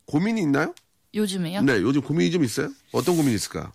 고민이 0.06 0.40
있나요? 0.42 0.74
요즘에요? 1.14 1.62
네, 1.62 1.74
요즘 1.74 2.00
고민이 2.02 2.33
좀 2.33 2.42
있어요? 2.42 2.70
어떤 2.92 3.16
고민이 3.16 3.37
있을까? 3.37 3.70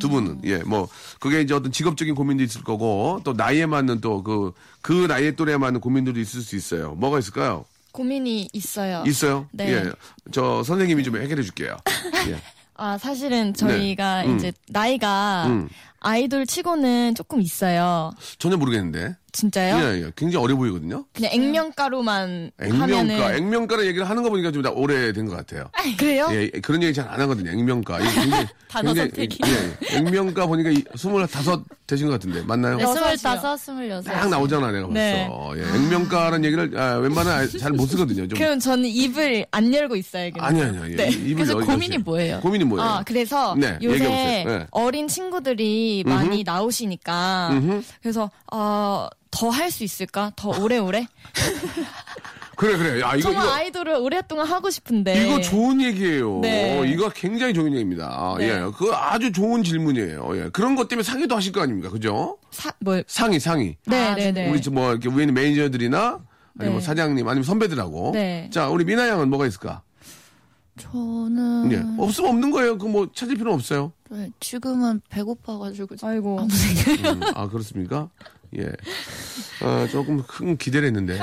두 0.00 0.08
분은, 0.08 0.40
예, 0.44 0.58
뭐, 0.58 0.88
그게 1.20 1.40
이제 1.40 1.54
어떤 1.54 1.70
직업적인 1.72 2.14
고민도 2.14 2.42
있을 2.42 2.62
거고, 2.62 3.20
또 3.24 3.32
나이에 3.32 3.66
맞는 3.66 4.00
또 4.00 4.22
그, 4.22 4.52
그 4.80 5.06
나이에 5.06 5.32
또래에 5.32 5.56
맞는 5.56 5.80
고민들도 5.80 6.18
있을 6.20 6.42
수 6.42 6.56
있어요. 6.56 6.94
뭐가 6.94 7.18
있을까요? 7.18 7.64
고민이 7.92 8.48
있어요. 8.52 9.04
있어요? 9.06 9.46
네. 9.52 9.72
예. 9.72 9.92
저 10.32 10.64
선생님이 10.64 11.04
좀 11.04 11.16
해결해 11.16 11.42
줄게요. 11.42 11.76
예. 12.28 12.40
아, 12.74 12.98
사실은 12.98 13.54
저희가 13.54 14.24
음. 14.24 14.36
이제 14.36 14.52
나이가 14.68 15.46
음. 15.46 15.68
아이돌 16.00 16.44
치고는 16.46 17.14
조금 17.14 17.40
있어요. 17.40 18.12
전혀 18.38 18.56
모르겠는데. 18.56 19.16
진짜요? 19.34 19.76
예, 19.76 20.02
예. 20.06 20.10
굉장히 20.16 20.44
어려 20.44 20.56
보이거든요. 20.56 21.04
그냥 21.12 21.32
액면가루만 21.34 22.52
액면가, 22.62 22.82
하면은 22.84 23.34
액면가를 23.36 23.84
얘기를 23.86 24.08
하는 24.08 24.22
거 24.22 24.30
보니까 24.30 24.50
좀 24.52 24.62
다 24.62 24.70
오래된 24.70 25.26
것 25.26 25.36
같아요. 25.36 25.64
그래요? 25.98 26.28
예, 26.30 26.48
그런 26.62 26.82
얘기 26.82 26.94
잘 26.94 27.06
안 27.08 27.20
하거든요. 27.20 27.50
액면가. 27.50 28.00
이게 28.00 28.10
굉장히, 28.14 28.46
단어 28.68 28.94
굉장히, 28.94 29.08
선택이. 29.10 29.38
예, 29.44 29.96
액면가 29.98 30.46
보니까 30.46 30.70
이- 30.70 30.82
스물다섯 30.96 31.62
되신 31.86 32.06
것 32.06 32.12
같은데 32.14 32.40
맞나요? 32.42 32.76
네. 32.78 32.86
스물다섯, 32.86 33.58
스물여섯. 33.60 34.04
딱 34.14 34.28
나오잖아 34.30 34.70
내가 34.72 34.86
벌써. 34.86 34.94
네. 34.94 35.28
예, 35.56 35.62
액면가라는 35.76 36.44
얘기를 36.46 36.78
아, 36.78 36.94
웬만하면 36.98 37.48
잘 37.58 37.72
못 37.72 37.86
쓰거든요. 37.86 38.26
좀. 38.28 38.38
그럼 38.38 38.58
저는 38.60 38.86
입을 38.88 39.44
안 39.50 39.74
열고 39.74 39.96
있어야겠네요. 39.96 40.42
아니 40.46 40.62
아니 40.62 40.78
아니. 40.78 40.96
네. 40.96 41.08
입을 41.10 41.34
그래서 41.34 41.54
열- 41.54 41.64
고민이. 41.66 41.98
뭐예요? 41.98 42.40
고민이 42.40 42.64
뭐예요? 42.64 42.88
아, 42.88 43.02
그래서 43.04 43.54
네, 43.58 43.76
요새 43.82 44.04
얘기해보세요. 44.04 44.58
네. 44.58 44.66
어린 44.70 45.08
친구들이 45.08 46.04
많이 46.06 46.42
나오시니까 46.44 47.50
그래서 48.00 48.30
어, 48.52 49.08
더 49.34 49.50
할 49.50 49.70
수 49.70 49.84
있을까? 49.84 50.32
더 50.36 50.50
오래오래? 50.50 51.06
그래 52.56 52.76
그래. 52.76 53.00
야 53.00 53.14
이거 53.16 53.22
정말 53.30 53.44
이거 53.46 53.52
아이돌을 53.54 53.94
오랫동안 53.96 54.46
하고 54.46 54.70
싶은데 54.70 55.26
이거 55.26 55.40
좋은 55.40 55.80
얘기예요. 55.80 56.38
네. 56.40 56.78
어, 56.78 56.84
이거 56.84 57.08
굉장히 57.08 57.52
좋은 57.52 57.72
얘기입니다. 57.72 58.06
아, 58.10 58.36
네. 58.38 58.48
예, 58.48 58.70
그 58.78 58.92
아주 58.92 59.32
좋은 59.32 59.64
질문이에요. 59.64 60.30
예, 60.36 60.48
그런 60.50 60.76
것 60.76 60.86
때문에 60.88 61.02
상의도 61.02 61.34
하실 61.34 61.50
거 61.52 61.62
아닙니까, 61.62 61.90
그죠? 61.90 62.38
사, 62.52 62.70
뭐, 62.78 63.02
상의 63.08 63.40
상의. 63.40 63.76
네, 63.86 64.14
네, 64.14 64.30
네. 64.32 64.50
우리 64.50 64.62
저뭐 64.62 64.92
이렇게 64.92 65.08
위에 65.08 65.22
있는 65.22 65.34
매니저들이나 65.34 66.20
아니면 66.60 66.72
뭐 66.74 66.80
네. 66.80 66.86
사장님 66.86 67.26
아니면 67.26 67.42
선배들하고. 67.42 68.12
네. 68.14 68.48
자, 68.52 68.68
우리 68.68 68.84
미나 68.84 69.08
양은 69.08 69.28
뭐가 69.30 69.46
있을까? 69.48 69.82
저는 70.78 71.72
예, 71.72 71.82
없으면 72.02 72.30
없는 72.30 72.50
거예요. 72.52 72.78
그 72.78 72.86
뭐 72.86 73.08
찾을 73.12 73.34
필요는 73.34 73.54
없어요. 73.54 73.92
네, 74.10 74.30
지금은 74.38 75.00
배고파가지고 75.08 75.96
아이고. 76.02 76.38
아무 76.40 76.48
생각 76.50 77.12
음, 77.16 77.20
아 77.34 77.48
그렇습니까? 77.48 78.08
예. 78.58 78.70
아, 79.62 79.86
조금 79.90 80.22
큰 80.26 80.56
기대를 80.56 80.86
했는데 80.88 81.18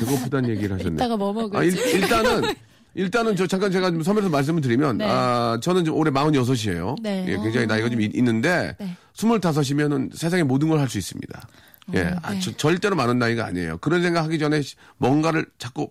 배고프다는 0.00 0.50
얘기를 0.50 0.76
하셨네. 0.76 0.94
이따가 0.94 1.16
뭐 1.16 1.30
아, 1.30 1.32
먹을지. 1.32 1.78
일, 1.92 2.00
단은 2.08 2.54
일단은 2.94 3.36
저 3.36 3.46
잠깐 3.46 3.70
제가 3.70 3.90
좀 3.90 4.02
선배로서 4.02 4.30
말씀을 4.30 4.60
드리면 4.60 4.98
네. 4.98 5.06
아 5.08 5.58
저는 5.62 5.84
지금 5.84 5.98
올해 5.98 6.10
46이에요. 6.10 6.96
네. 7.02 7.24
예, 7.28 7.36
굉장히 7.36 7.66
나이가 7.66 7.88
좀 7.88 8.00
있- 8.00 8.14
있는데 8.16 8.74
네. 8.78 8.96
25이면은 9.14 10.14
세상의 10.16 10.44
모든 10.44 10.68
걸 10.68 10.78
할 10.80 10.88
수 10.88 10.98
있습니다. 10.98 11.48
예, 11.94 12.14
아, 12.22 12.38
저- 12.40 12.56
절대로 12.56 12.94
많은 12.96 13.18
나이가 13.18 13.46
아니에요. 13.46 13.78
그런 13.78 14.02
생각 14.02 14.24
하기 14.24 14.38
전에 14.38 14.60
시- 14.62 14.74
뭔가를 14.98 15.46
자꾸 15.58 15.90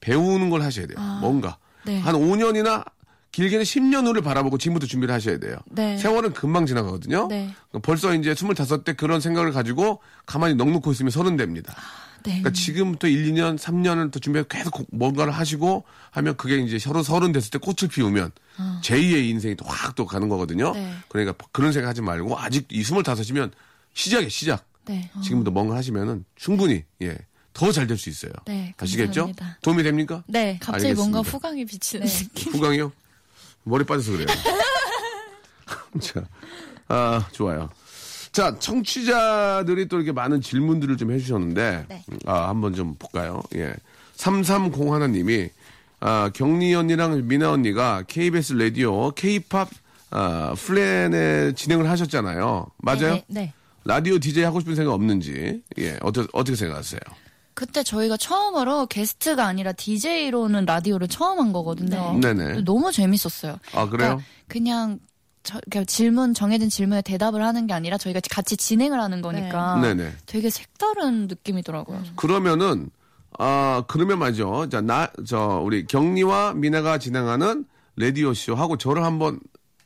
배우는 0.00 0.50
걸 0.50 0.62
하셔야 0.62 0.86
돼요. 0.86 0.98
뭔가 1.20 1.56
네. 1.84 1.98
한 2.00 2.14
5년이나 2.14 2.84
길게는 3.32 3.64
10년 3.64 4.06
후를 4.06 4.22
바라보고 4.22 4.58
지금부터 4.58 4.86
준비를 4.86 5.14
하셔야 5.14 5.38
돼요. 5.38 5.56
네. 5.70 5.96
세월은 5.98 6.32
금방 6.32 6.66
지나가거든요. 6.66 7.28
네. 7.28 7.54
벌써 7.82 8.14
이제 8.14 8.32
25대 8.34 8.96
그런 8.96 9.20
생각을 9.20 9.52
가지고 9.52 10.00
가만히 10.26 10.54
넉놓고 10.56 10.90
있으면 10.92 11.10
서른 11.10 11.36
됩니다. 11.36 11.74
네. 12.24 12.32
그러니까 12.32 12.50
지금부터 12.50 13.06
1, 13.08 13.32
2년, 13.32 13.56
3년을 13.58 14.10
더 14.12 14.18
준비해 14.18 14.44
계속 14.48 14.72
고- 14.72 14.86
뭔가를 14.92 15.32
하시고 15.32 15.84
하면 16.10 16.36
그게 16.36 16.58
이제 16.58 16.78
서른 16.78 17.02
서른 17.02 17.32
됐을 17.32 17.50
때 17.50 17.58
꽃을 17.58 17.88
피우면 17.90 18.30
제2의 18.82 19.28
인생이 19.30 19.54
또 19.56 19.64
확 19.66 19.94
또 19.94 20.04
가는 20.06 20.28
거거든요. 20.28 20.68
어. 20.68 20.72
네. 20.72 20.92
그러니까 21.08 21.34
그런 21.52 21.72
생각 21.72 21.88
하지 21.88 22.02
말고 22.02 22.38
아직 22.38 22.66
이 22.70 22.82
25이면 22.82 23.50
시작이에요, 23.94 24.28
시작. 24.28 24.64
네. 24.86 25.10
지금부터 25.22 25.50
뭔가 25.50 25.76
하시면은 25.76 26.24
충분히 26.36 26.84
예. 27.02 27.16
더잘될수 27.52 28.08
있어요. 28.10 28.32
네, 28.46 28.72
아시겠죠? 28.78 29.32
도움이 29.62 29.82
됩니까? 29.82 30.22
네. 30.28 30.56
갑자기 30.60 30.86
알겠습니다. 30.88 31.00
뭔가 31.18 31.20
후광이 31.28 31.64
비치는 31.64 32.06
느낌. 32.06 32.52
후광이요? 32.52 32.92
머리 33.64 33.84
빠져서 33.84 34.12
그래요. 34.12 34.26
자, 36.00 36.24
아, 36.88 37.26
좋아요. 37.32 37.68
자, 38.32 38.56
청취자들이 38.58 39.88
또 39.88 39.96
이렇게 39.96 40.12
많은 40.12 40.40
질문들을 40.40 40.96
좀 40.96 41.10
해주셨는데, 41.10 41.86
네. 41.88 42.04
아, 42.26 42.48
한번 42.48 42.74
좀 42.74 42.94
볼까요? 42.98 43.42
예. 43.56 43.74
3301님이, 44.16 45.50
아, 46.00 46.30
경리 46.32 46.74
언니랑 46.74 47.26
미나 47.26 47.50
언니가 47.50 48.02
KBS 48.06 48.54
라디오 48.54 49.10
K-팝, 49.10 49.68
아, 50.10 50.54
플랜에 50.56 51.52
진행을 51.54 51.88
하셨잖아요. 51.88 52.66
맞아요? 52.78 53.14
네. 53.14 53.24
네. 53.28 53.52
라디오 53.84 54.18
DJ 54.18 54.44
하고 54.44 54.60
싶은 54.60 54.74
생각 54.76 54.92
없는지, 54.92 55.62
예, 55.78 55.98
어떻게, 56.02 56.28
어떻게 56.32 56.56
생각하세요? 56.56 57.00
그때 57.60 57.82
저희가 57.82 58.16
처음으로 58.16 58.86
게스트가 58.86 59.44
아니라 59.44 59.72
DJ로는 59.72 60.64
라디오를 60.64 61.08
처음 61.08 61.38
한 61.40 61.52
거거든요. 61.52 62.14
네. 62.18 62.32
네네. 62.32 62.62
너무 62.62 62.90
재밌었어요. 62.90 63.58
아, 63.74 63.86
그래요? 63.86 64.22
그냥 64.48 64.98
저, 65.42 65.60
그냥 65.70 65.84
질문 65.84 66.32
정해진 66.32 66.70
질문에 66.70 67.02
대답을 67.02 67.42
하는 67.44 67.66
게 67.66 67.74
아니라 67.74 67.98
저희가 67.98 68.20
같이 68.30 68.56
진행을 68.56 68.98
하는 68.98 69.20
거니까 69.20 69.78
네네. 69.78 70.10
되게 70.24 70.48
색다른 70.48 71.26
느낌이더라고요. 71.26 72.02
그러면은 72.16 72.88
아 73.38 73.84
그러면 73.88 74.18
말이죠. 74.20 74.70
자 74.70 74.80
나 74.80 75.08
저 75.26 75.60
우리 75.62 75.86
경리와 75.86 76.54
미나가 76.54 76.96
진행하는 76.96 77.66
라디오 77.96 78.32
쇼 78.32 78.54
하고 78.54 78.78
저를 78.78 79.04
한번 79.04 79.38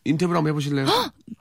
인터뷰를 0.05 0.37
한번 0.39 0.51
해보실래요? 0.53 0.87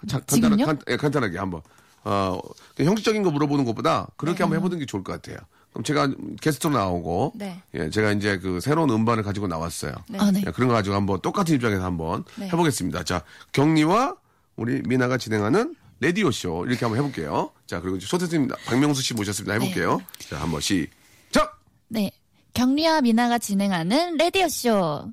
자, 0.07 0.19
간단하? 0.25 0.65
간, 0.65 0.79
예, 0.89 0.97
간단하게 0.97 1.37
한번. 1.37 1.61
어 2.05 2.39
형식적인 2.79 3.21
거 3.21 3.29
물어보는 3.29 3.65
것보다 3.65 4.07
그렇게 4.17 4.39
네. 4.39 4.43
한번 4.45 4.57
해보는 4.57 4.79
게 4.79 4.87
좋을 4.87 5.03
것 5.03 5.13
같아요. 5.13 5.37
그럼 5.73 5.83
제가 5.83 6.09
게스트로 6.39 6.73
나오고 6.73 7.33
네. 7.35 7.61
예 7.73 7.89
제가 7.89 8.11
이제 8.11 8.37
그 8.37 8.59
새로운 8.59 8.89
음반을 8.91 9.23
가지고 9.23 9.47
나왔어요. 9.47 9.93
아, 10.17 10.31
네. 10.31 10.43
예, 10.45 10.51
그런 10.51 10.69
거 10.69 10.75
가지고 10.75 10.95
한번 10.95 11.19
똑같은 11.21 11.55
입장에서 11.55 11.83
한번 11.83 12.23
네. 12.35 12.47
해보겠습니다. 12.47 13.03
자 13.03 13.23
경리와 13.51 14.15
우리 14.55 14.81
미나가 14.83 15.17
진행하는 15.17 15.75
라디오 15.99 16.31
쇼 16.31 16.65
이렇게 16.65 16.85
한번 16.85 16.99
해볼게요. 16.99 17.51
자 17.65 17.81
그리고 17.81 17.99
소태님 17.99 18.49
박명수 18.65 19.01
씨 19.01 19.13
모셨습니다. 19.13 19.53
해볼게요. 19.55 20.01
자 20.29 20.39
한번 20.39 20.61
시작. 20.61 21.59
네. 21.87 22.11
경리와 22.53 23.01
미나가 23.01 23.39
진행하는 23.39 24.17
라디오 24.17 24.47
쇼. 24.47 25.11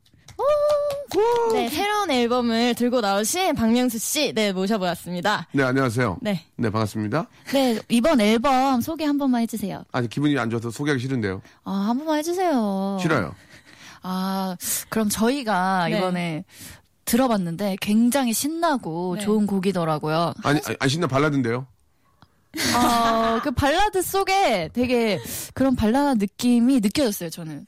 네, 1.53 1.69
새로운 1.69 2.11
앨범을 2.11 2.75
들고 2.75 3.01
나오신 3.01 3.55
박명수 3.55 3.99
씨, 3.99 4.33
네, 4.33 4.53
모셔보았습니다. 4.53 5.49
네, 5.53 5.63
안녕하세요. 5.63 6.19
네. 6.21 6.45
네, 6.57 6.71
반갑습니다. 6.71 7.27
네, 7.53 7.81
이번 7.89 8.21
앨범 8.21 8.81
소개 8.81 9.05
한 9.05 9.19
번만 9.19 9.43
해주세요. 9.43 9.85
아니, 9.93 10.09
기분이 10.09 10.39
안 10.39 10.51
좋아서 10.51 10.71
소개하기 10.71 11.01
싫은데요. 11.01 11.43
아, 11.65 11.71
한 11.89 11.99
번만 11.99 12.19
해주세요. 12.19 12.99
싫어요. 13.01 13.35
아, 14.03 14.57
그럼 14.89 15.09
저희가 15.09 15.89
네. 15.89 15.99
이번에 15.99 16.45
들어봤는데 17.05 17.77
굉장히 17.81 18.33
신나고 18.33 19.17
네. 19.17 19.25
좋은 19.25 19.47
곡이더라고요. 19.47 20.35
아니, 20.45 20.61
아니, 20.65 20.77
안 20.79 20.89
신나 20.89 21.07
발라드인데요. 21.07 21.67
아, 22.75 23.41
그 23.43 23.51
발라드 23.51 24.03
속에 24.03 24.71
되게 24.73 25.21
그런 25.55 25.75
발라드 25.77 26.19
느낌이 26.19 26.81
느껴졌어요, 26.81 27.31
저는. 27.31 27.67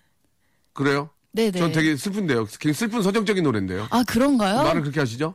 그래요? 0.73 1.11
네네. 1.33 1.59
전 1.59 1.73
되게 1.73 1.97
슬픈데요. 1.97 2.47
굉장히 2.61 2.75
슬픈 2.75 3.03
서정적인 3.03 3.43
노래인데요. 3.43 3.87
아, 3.91 4.05
그런가요? 4.07 4.63
말을 4.63 4.83
그렇게 4.83 5.01
하시죠? 5.01 5.35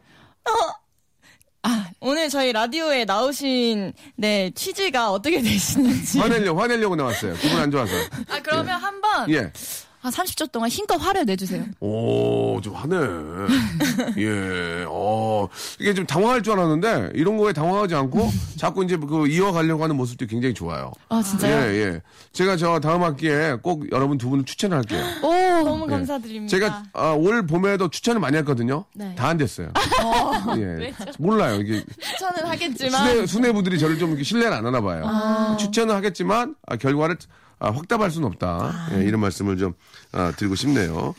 오늘 1.99 2.29
저희 2.29 2.53
라디오에 2.53 3.05
나오신, 3.05 3.91
네, 4.15 4.51
취지가 4.53 5.11
어떻게 5.11 5.41
되시는지. 5.41 6.19
화내려고, 6.19 6.61
화내려고 6.61 6.95
나왔어요. 6.95 7.33
기분 7.35 7.59
안 7.59 7.71
좋아서. 7.71 7.91
아, 8.29 8.39
그러면 8.41 8.79
한번 8.79 9.29
예. 9.31 9.51
한 9.99 10.11
30초 10.11 10.51
동안 10.51 10.69
힘껏 10.69 10.95
화를 10.95 11.25
내주세요. 11.25 11.65
오, 11.79 12.61
좀 12.61 12.75
하네. 12.75 12.95
예, 14.19 14.85
어, 14.87 15.49
이게 15.79 15.93
좀 15.95 16.05
당황할 16.05 16.43
줄 16.43 16.53
알았는데, 16.53 17.13
이런 17.15 17.35
거에 17.37 17.51
당황하지 17.51 17.95
않고, 17.95 18.31
자꾸 18.57 18.83
이제 18.83 18.95
그 18.95 19.27
이어가려고 19.27 19.83
하는 19.83 19.97
모습도 19.97 20.27
굉장히 20.27 20.53
좋아요. 20.53 20.93
아, 21.09 21.21
진짜요? 21.21 21.73
예, 21.73 21.75
예. 21.75 22.01
제가 22.31 22.57
저 22.57 22.79
다음 22.79 23.03
학기에 23.03 23.57
꼭 23.63 23.91
여러분 23.91 24.17
두 24.19 24.29
분을 24.29 24.45
추천할게요. 24.45 25.03
오, 25.23 25.29
너무 25.63 25.85
예. 25.87 25.91
감사드립니다. 25.91 26.49
제가 26.49 26.83
아, 26.93 27.11
올 27.11 27.45
봄에도 27.45 27.89
추천을 27.89 28.19
많이 28.21 28.37
했거든요. 28.37 28.85
네. 28.93 29.13
다 29.15 29.27
안 29.27 29.37
됐어요. 29.37 29.71
예. 30.57 30.93
몰라요. 31.19 31.59
이게 31.61 31.83
추천은 31.99 32.45
하겠지만. 32.45 33.07
수뇌, 33.09 33.25
수뇌부들이 33.25 33.77
저를 33.79 33.97
좀 33.99 34.09
이렇게 34.09 34.23
신뢰를 34.23 34.53
안 34.55 34.65
하나 34.65 34.81
봐요. 34.81 35.57
추천은 35.59 35.93
하겠지만 35.95 36.55
아, 36.65 36.75
결과를 36.77 37.17
아, 37.59 37.71
확답할 37.71 38.11
수는 38.11 38.27
없다. 38.27 38.89
예, 38.93 39.03
이런 39.03 39.19
말씀을 39.19 39.57
좀 39.57 39.73
아, 40.11 40.31
드리고 40.37 40.55
싶네요. 40.55 41.15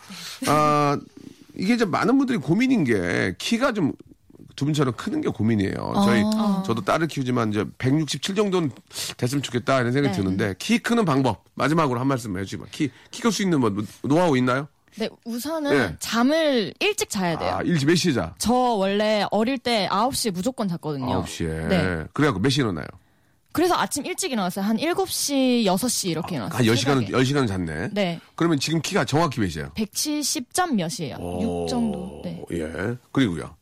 아, 0.46 0.98
이게 1.56 1.76
좀 1.76 1.90
많은 1.90 2.16
분들이 2.16 2.38
고민인 2.38 2.84
게 2.84 3.34
키가 3.38 3.72
좀 3.72 3.92
두 4.58 4.64
분처럼 4.64 4.92
크는 4.94 5.20
게 5.20 5.28
고민이에요. 5.28 5.92
저희 6.04 6.20
저도 6.66 6.80
딸을 6.84 7.06
키우지만 7.06 7.50
이제 7.50 7.64
167 7.78 8.34
정도는 8.34 8.72
됐으면 9.16 9.40
좋겠다 9.40 9.78
이런 9.78 9.92
생각이 9.92 10.16
네. 10.16 10.20
드는데 10.20 10.54
키 10.58 10.80
크는 10.80 11.04
방법 11.04 11.44
마지막으로 11.54 12.00
한 12.00 12.08
말씀 12.08 12.36
해주시면 12.36 12.66
키키 12.72 13.22
클 13.22 13.30
수 13.30 13.42
있는 13.44 13.60
뭐 13.60 13.72
노하우 14.02 14.36
있나요? 14.36 14.66
네, 14.96 15.08
우선은 15.24 15.70
네. 15.70 15.96
잠을 16.00 16.74
일찍 16.80 17.08
자야 17.08 17.38
돼요. 17.38 17.54
아, 17.58 17.62
일찍 17.62 17.86
몇 17.86 17.94
시에 17.94 18.12
자? 18.12 18.34
저 18.38 18.52
원래 18.52 19.24
어릴 19.30 19.58
때 19.58 19.86
9시에 19.92 20.32
무조건 20.32 20.66
잤거든요. 20.66 21.22
9시에. 21.22 21.68
네. 21.68 22.04
그래갖고 22.12 22.40
몇 22.40 22.50
시에 22.50 22.64
일어나요? 22.64 22.86
그래서 23.52 23.76
아침 23.76 24.04
일찍 24.06 24.32
일어났어요. 24.32 24.64
한 24.64 24.76
7시, 24.76 25.66
6시 25.66 26.08
이렇게 26.08 26.34
일어났어요. 26.34 26.58
한 26.58 26.66
10시간은, 26.66 27.06
새벽에. 27.06 27.12
10시간은 27.12 27.46
잤네. 27.46 27.88
네. 27.92 28.20
그러면 28.34 28.58
지금 28.58 28.82
키가 28.82 29.04
정확히 29.04 29.38
몇이에요? 29.40 29.70
170점 29.74 30.74
몇이에요. 30.74 31.16
6 31.64 31.68
정도. 31.68 32.20
네. 32.24 32.44
예. 32.54 32.96
그리고요. 33.12 33.54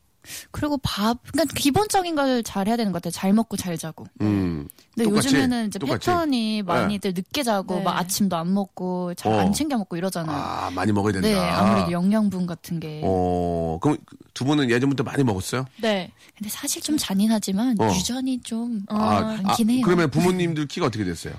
그리고 0.51 0.79
밥, 0.79 1.19
그러니까 1.33 1.53
기본적인 1.55 2.15
걸 2.15 2.43
잘 2.43 2.69
해야 2.69 2.77
되는 2.77 2.93
것 2.93 3.03
같아요. 3.03 3.12
잘 3.12 3.33
먹고 3.33 3.57
잘 3.57 3.77
자고. 3.79 4.07
음. 4.21 4.69
근데 4.95 5.09
똑같이, 5.09 5.29
요즘에는 5.29 5.67
이제 5.69 5.79
똑같이. 5.79 6.07
패턴이 6.07 6.62
많이들 6.62 7.12
늦게 7.15 7.43
자고 7.43 7.77
네. 7.77 7.83
막 7.83 7.97
아침도 7.99 8.37
안 8.37 8.53
먹고 8.55 9.15
잘 9.15 9.33
어. 9.33 9.39
안 9.41 9.53
챙겨 9.53 9.77
먹고 9.79 9.97
이러잖아요. 9.97 10.37
아, 10.37 10.71
많이 10.75 10.93
먹어야 10.93 11.12
된다. 11.15 11.29
네, 11.29 11.35
아무래도 11.39 11.93
영양분 11.93 12.47
같은 12.47 12.79
게. 12.81 13.01
어, 13.05 13.79
그럼 13.81 13.97
두 14.35 14.45
분은 14.45 14.71
예전부터 14.71 15.03
많이 15.03 15.23
먹었어요? 15.25 15.67
네. 15.81 16.11
근데 16.37 16.51
사실 16.51 16.83
좀 16.83 16.97
잔인하지만 16.99 17.77
어. 17.81 17.93
유전이 17.95 18.41
좀 18.43 18.83
아, 18.89 19.39
많긴 19.43 19.71
해요. 19.71 19.81
그러면 19.85 20.11
부모님들 20.11 20.67
키가 20.67 20.87
어떻게 20.87 21.05
됐어요? 21.05 21.35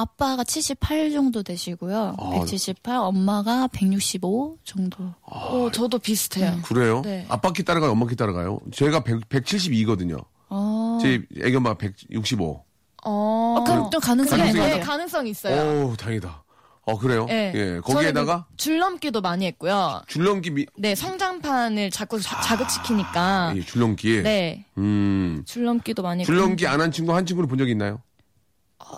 아빠가 0.00 0.44
78 0.44 1.10
정도 1.10 1.42
되시고요. 1.42 2.16
아. 2.18 2.30
178, 2.30 2.96
엄마가 2.96 3.66
165 3.68 4.58
정도. 4.62 5.14
어, 5.22 5.70
저도 5.72 5.98
비슷해요. 5.98 6.60
그래요? 6.64 7.00
네. 7.02 7.24
아빠 7.30 7.50
키 7.50 7.62
따라가요? 7.64 7.92
엄마 7.92 8.06
키 8.06 8.14
따라가요? 8.14 8.60
제가 8.72 9.00
100, 9.04 9.28
172거든요. 9.30 10.22
어. 10.50 10.98
제 11.00 11.22
애기 11.42 11.56
엄마가 11.56 11.78
165. 11.78 12.62
어, 13.04 13.10
어, 13.58 13.64
그럼 13.64 13.90
좀 13.90 13.98
가능성이 14.00 14.40
가능성이 14.42 14.64
있네요. 14.64 14.78
네, 14.78 14.80
가능성 14.84 15.26
있어요. 15.28 15.86
오, 15.86 15.96
다행이다. 15.96 16.44
어, 16.88 16.98
그래요? 16.98 17.24
네. 17.26 17.52
예. 17.54 17.80
거기에다가 17.82 18.32
저는 18.32 18.44
그 18.50 18.56
줄넘기도 18.58 19.20
많이 19.22 19.46
했고요. 19.46 20.02
줄넘기 20.08 20.50
미, 20.50 20.66
네, 20.76 20.94
성장판을 20.94 21.90
자꾸 21.90 22.20
자, 22.20 22.38
자극시키니까. 22.42 23.54
예, 23.56 23.60
줄넘기. 23.62 24.22
네, 24.22 24.66
음. 24.76 25.42
줄넘기도 25.46 26.02
많이 26.02 26.20
했고. 26.22 26.26
줄넘기 26.32 26.66
안 26.66 26.80
한 26.82 26.92
친구 26.92 27.14
한 27.14 27.24
친구를 27.24 27.48
본 27.48 27.56
적 27.58 27.68
있나요? 27.70 28.02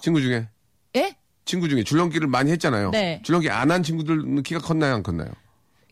친구 0.02 0.20
중에? 0.20 0.48
예? 0.96 1.16
친구 1.44 1.68
중에 1.68 1.82
줄넘기를 1.84 2.28
많이 2.28 2.50
했잖아요. 2.52 2.90
네. 2.90 3.20
줄넘기 3.24 3.50
안 3.50 3.70
한 3.70 3.82
친구들은 3.82 4.42
키가 4.42 4.60
컸나요, 4.60 4.94
안 4.94 5.02
컸나요? 5.02 5.30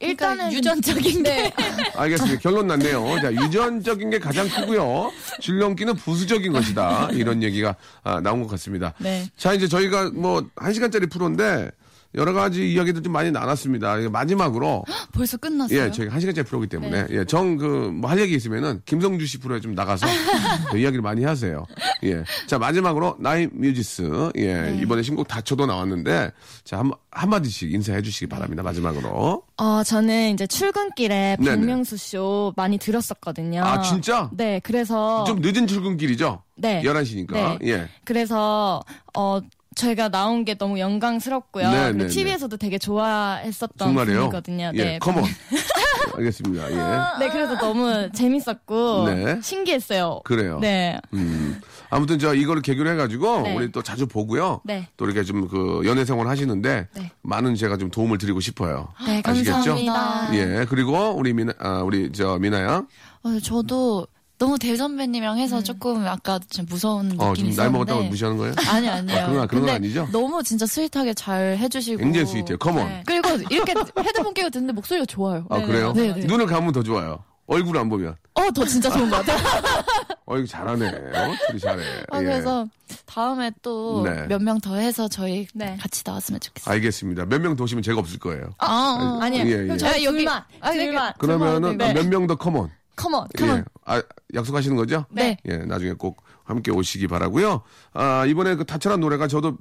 일단은 0.01 0.53
유전적인 0.53 1.23
네. 1.23 1.51
알겠습니다. 1.97 2.39
결론 2.41 2.67
났네요. 2.67 3.03
자, 3.23 3.33
유전적인 3.33 4.11
게 4.11 4.19
가장 4.19 4.47
크고요. 4.47 5.11
줄넘기는 5.41 5.95
부수적인 5.95 6.53
것이다. 6.53 7.09
이런 7.13 7.43
얘기가 7.43 7.75
아, 8.03 8.21
나온 8.21 8.43
것 8.43 8.49
같습니다. 8.51 8.93
네. 8.99 9.27
자, 9.39 9.55
이제 9.55 9.67
저희가 9.67 10.11
뭐, 10.11 10.47
한 10.57 10.75
시간짜리 10.75 11.07
프로인데, 11.07 11.71
여러 12.17 12.33
가지 12.33 12.73
이야기들 12.73 13.03
좀 13.03 13.13
많이 13.13 13.31
나눴습니다. 13.31 13.97
마지막으로, 14.11 14.85
벌써 15.13 15.37
끝났어요. 15.37 15.79
예, 15.79 15.91
저희가 15.91 16.15
한 16.15 16.21
시간짜리 16.21 16.47
프로기 16.47 16.67
때문에, 16.67 17.07
예, 17.11 17.25
정, 17.25 17.57
그, 17.57 17.67
뭐 17.67 18.11
할 18.11 18.19
얘기 18.21 18.35
있으면은, 18.35 18.81
김성주 18.87 19.27
씨 19.27 19.39
프로에 19.39 19.61
좀 19.61 19.75
나가서, 19.75 20.07
그 20.71 20.79
이야기를 20.79 21.03
많이 21.03 21.25
하세요. 21.25 21.65
예. 22.05 22.25
자, 22.47 22.59
마지막으로, 22.59 23.17
나인 23.21 23.51
뮤지스, 23.53 24.31
예, 24.39 24.77
이번에 24.81 25.03
신곡 25.03 25.29
다쳐도 25.29 25.67
나왔는데, 25.67 26.31
자, 26.65 26.79
한, 26.79 26.91
한마디씩 27.11 27.73
인사해 27.73 28.01
주시기 28.01 28.27
바랍니다. 28.29 28.63
마지막으로. 28.63 29.43
어, 29.59 29.83
저는 29.85 30.33
이제 30.35 30.47
출근길에 30.47 31.37
네네. 31.39 31.51
박명수 31.57 31.97
쇼 31.97 32.53
많이 32.57 32.79
들었었거든요. 32.79 33.63
아, 33.63 33.81
진짜? 33.83 34.31
네, 34.33 34.61
그래서 34.63 35.25
좀 35.25 35.41
늦은 35.41 35.67
출근길이죠? 35.67 36.43
네. 36.57 36.83
11시니까. 36.83 37.33
네. 37.33 37.59
예. 37.65 37.89
그래서 38.05 38.83
어 39.17 39.41
저희가 39.77 40.09
나온 40.09 40.45
게 40.45 40.55
너무 40.55 40.81
영광스럽고요. 40.81 41.71
네, 41.71 41.93
네, 41.93 42.07
TV에서도 42.09 42.57
되게 42.57 42.79
좋아했었던? 42.79 43.95
분이거든요. 43.95 44.73
예, 44.75 44.85
네. 44.85 44.99
컴온. 44.99 45.23
알겠습니다. 46.17 46.71
예. 46.73 47.19
네, 47.27 47.31
그래서 47.31 47.57
너무 47.59 48.11
재밌었고 48.13 49.05
네. 49.09 49.41
신기했어요. 49.43 50.21
그래요. 50.25 50.59
네. 50.61 50.99
음. 51.13 51.61
아무튼 51.91 52.19
저 52.19 52.35
이거를 52.35 52.63
계기로 52.63 52.89
해가지고 52.91 53.43
네. 53.43 53.55
우리 53.55 53.71
또 53.71 53.83
자주 53.83 54.07
보고요. 54.07 54.63
네. 54.65 54.89
또 54.97 55.05
이렇게 55.05 55.23
좀 55.23 55.47
그 55.47 55.83
연애 55.85 56.05
생활 56.05 56.27
하시는데 56.27 56.89
네. 56.95 57.11
많은 57.23 57.55
제가 57.55 57.77
좀 57.77 57.91
도움을 57.91 58.19
드리고 58.19 58.41
싶어요. 58.41 58.89
네, 59.07 59.23
아시겠죠? 59.25 59.53
감사합니다. 59.77 60.31
예. 60.35 60.67
그리고 60.69 61.11
우리 61.13 61.33
미나 61.35 61.53
아, 61.61 61.83
우리 61.85 62.11
저 62.13 62.39
미나 62.39 62.63
양. 62.63 62.89
어, 63.23 63.39
저도 63.41 64.07
너무 64.39 64.59
대선배님이랑 64.59 65.39
해서 65.39 65.63
조금 65.63 66.07
아까 66.07 66.39
좀 66.51 66.67
무서운 66.69 67.07
느낌이 67.07 67.23
어, 67.25 67.33
좀 67.35 67.47
있었는데. 67.47 67.63
나이 67.63 67.71
먹었다고 67.73 68.03
무시하는 68.11 68.37
거예요? 68.37 68.55
아니 68.69 68.89
아니에요. 68.89 69.19
아, 69.19 69.27
그런 69.27 69.39
건- 69.39 69.49
그런 69.49 69.49
건 69.49 69.49
근데 69.49 69.73
아니죠? 69.73 70.09
너무 70.13 70.43
진짜 70.43 70.67
스윗하게 70.67 71.15
잘 71.15 71.57
해주시고. 71.59 71.99
굉장히 71.99 72.27
스윗해요. 72.27 72.59
컴온. 72.59 72.87
네. 72.87 73.03
그리고 73.07 73.29
이렇게 73.51 73.73
헤드폰 73.99 74.35
끼고 74.35 74.51
듣는데 74.51 74.73
목소리가 74.75 75.07
좋아요. 75.07 75.47
아, 75.49 75.61
그래요? 75.65 75.93
네, 75.95 76.13
네. 76.13 76.27
눈을 76.27 76.47
감으면 76.47 76.73
더 76.73 76.83
좋아요. 76.83 77.25
얼굴 77.47 77.79
안 77.79 77.89
보면. 77.89 78.17
어, 78.35 78.51
더 78.51 78.65
진짜 78.67 78.91
좋은 78.91 79.09
것 79.09 79.25
같아요. 79.25 79.39
어, 80.27 80.37
이거 80.37 80.47
잘하네. 80.47 80.87
어? 80.89 81.35
둘이 81.49 81.61
잘해. 81.61 81.83
아, 82.11 82.19
예. 82.19 82.25
그래서 82.25 82.67
다음에 83.07 83.51
또 83.63 84.03
네. 84.05 84.27
몇명더 84.27 84.75
해서 84.75 85.07
저희 85.09 85.47
네. 85.55 85.77
같이 85.81 86.03
나왔으면 86.05 86.41
좋겠어요. 86.41 86.75
알겠습니다. 86.75 87.25
몇 87.27 87.41
명 87.41 87.55
더 87.57 87.65
오시면 87.65 87.83
제가 87.85 88.01
없을 88.01 88.19
거예요. 88.19 88.51
아, 88.59 89.19
아니에요. 89.23 89.47
예, 89.47 89.51
예. 89.53 89.57
그럼 89.63 89.79
저희 89.79 90.05
여기- 90.05 90.19
둘만. 90.19 90.43
아, 90.61 90.69
여기- 90.71 90.79
둘만. 90.87 91.13
그러면은 91.19 91.79
네. 91.79 91.95
몇명 91.95 92.27
더 92.27 92.35
컴온. 92.35 92.69
컴온. 92.97 93.27
예. 93.41 93.65
아, 93.85 94.03
약속하시는 94.35 94.77
거죠? 94.77 95.05
네. 95.11 95.37
예, 95.47 95.59
나중에 95.59 95.93
꼭 95.93 96.23
함께 96.45 96.71
오시기 96.71 97.09
바라고요. 97.09 97.63
아, 97.93 98.25
이번에 98.27 98.55
그 98.57 98.65
타철한 98.65 99.01
노래가 99.01 99.29
저도 99.29 99.57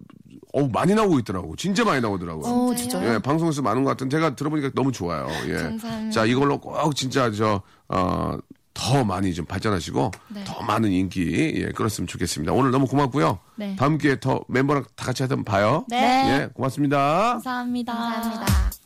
어 0.53 0.67
많이 0.67 0.95
나오고 0.95 1.19
있더라고. 1.19 1.55
진짜 1.57 1.83
많이 1.83 2.01
나오더라고요. 2.01 2.45
어, 2.45 2.75
진짜요? 2.75 3.13
예, 3.15 3.19
방송에서 3.19 3.61
많은 3.61 3.83
것 3.83 3.89
같은 3.91 4.09
제가 4.09 4.35
들어보니까 4.35 4.71
너무 4.73 4.91
좋아요. 4.91 5.27
예. 5.47 5.53
감사합니다. 5.55 6.11
자, 6.11 6.25
이걸로 6.25 6.59
꼭 6.59 6.95
진짜 6.95 7.29
저 7.31 7.61
어, 7.89 8.37
더 8.73 9.03
많이 9.03 9.33
좀 9.33 9.45
발전하시고 9.45 10.11
더 10.45 10.61
많은 10.63 10.91
인기 10.91 11.53
예, 11.55 11.71
끌었으면 11.71 12.07
좋겠습니다. 12.07 12.53
오늘 12.53 12.71
너무 12.71 12.87
고맙고요. 12.87 13.39
네. 13.55 13.75
다음 13.77 13.97
기회에 13.97 14.19
더 14.19 14.41
멤버랑 14.47 14.85
다 14.95 15.05
같이 15.05 15.23
한번 15.23 15.43
봐요. 15.43 15.85
네. 15.89 15.97
예, 16.43 16.49
고맙습니다. 16.53 17.31
감사합니다. 17.33 17.93
감사합니다. 17.93 18.84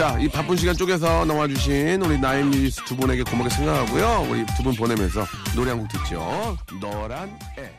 자, 0.00 0.18
이 0.18 0.26
바쁜 0.30 0.56
시간 0.56 0.74
쪽에서 0.74 1.26
나와 1.26 1.46
주신 1.46 2.00
우리 2.00 2.18
나인뮤지스 2.18 2.82
두 2.86 2.96
분에게 2.96 3.22
고맙게 3.22 3.50
생각하고요. 3.50 4.28
우리 4.30 4.46
두 4.56 4.62
분 4.62 4.74
보내면서 4.74 5.26
노래 5.54 5.72
한 5.72 5.78
곡 5.80 5.88
듣죠. 5.90 6.56
너란 6.80 7.28
애. 7.58 7.70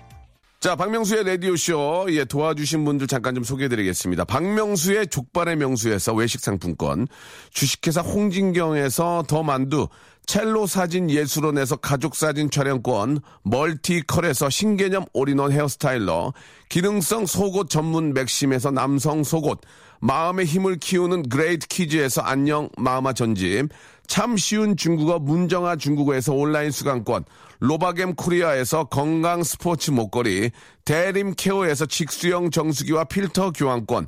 자, 0.59 0.75
박명수의 0.75 1.23
라디오쇼, 1.23 2.05
예, 2.11 2.23
도와주신 2.23 2.85
분들 2.85 3.07
잠깐 3.07 3.33
좀 3.33 3.43
소개해드리겠습니다. 3.43 4.25
박명수의 4.25 5.07
족발의 5.07 5.55
명수에서 5.55 6.13
외식 6.13 6.41
상품권, 6.41 7.07
주식회사 7.49 8.01
홍진경에서 8.01 9.23
더 9.27 9.41
만두, 9.41 9.87
첼로 10.25 10.65
사진 10.65 11.09
예술원에서 11.09 11.77
가족 11.77 12.15
사진 12.15 12.49
촬영권, 12.49 13.19
멀티컬에서 13.43 14.49
신개념 14.49 15.05
올인원 15.13 15.51
헤어스타일러, 15.51 16.33
기능성 16.69 17.25
속옷 17.25 17.69
전문 17.69 18.13
맥심에서 18.13 18.71
남성 18.71 19.23
속옷, 19.23 19.59
마음의 19.99 20.45
힘을 20.45 20.77
키우는 20.77 21.29
그레이트 21.29 21.67
키즈에서 21.67 22.21
안녕 22.21 22.69
마마 22.77 23.13
전집, 23.13 23.69
참 24.07 24.35
쉬운 24.37 24.75
중국어 24.77 25.19
문정아 25.19 25.75
중국어에서 25.75 26.33
온라인 26.33 26.71
수강권, 26.71 27.25
로바겜 27.59 28.15
코리아에서 28.15 28.85
건강 28.85 29.43
스포츠 29.43 29.91
목걸이, 29.91 30.51
대림 30.85 31.35
케어에서 31.35 31.85
직수형 31.85 32.51
정수기와 32.51 33.03
필터 33.05 33.51
교환권, 33.51 34.07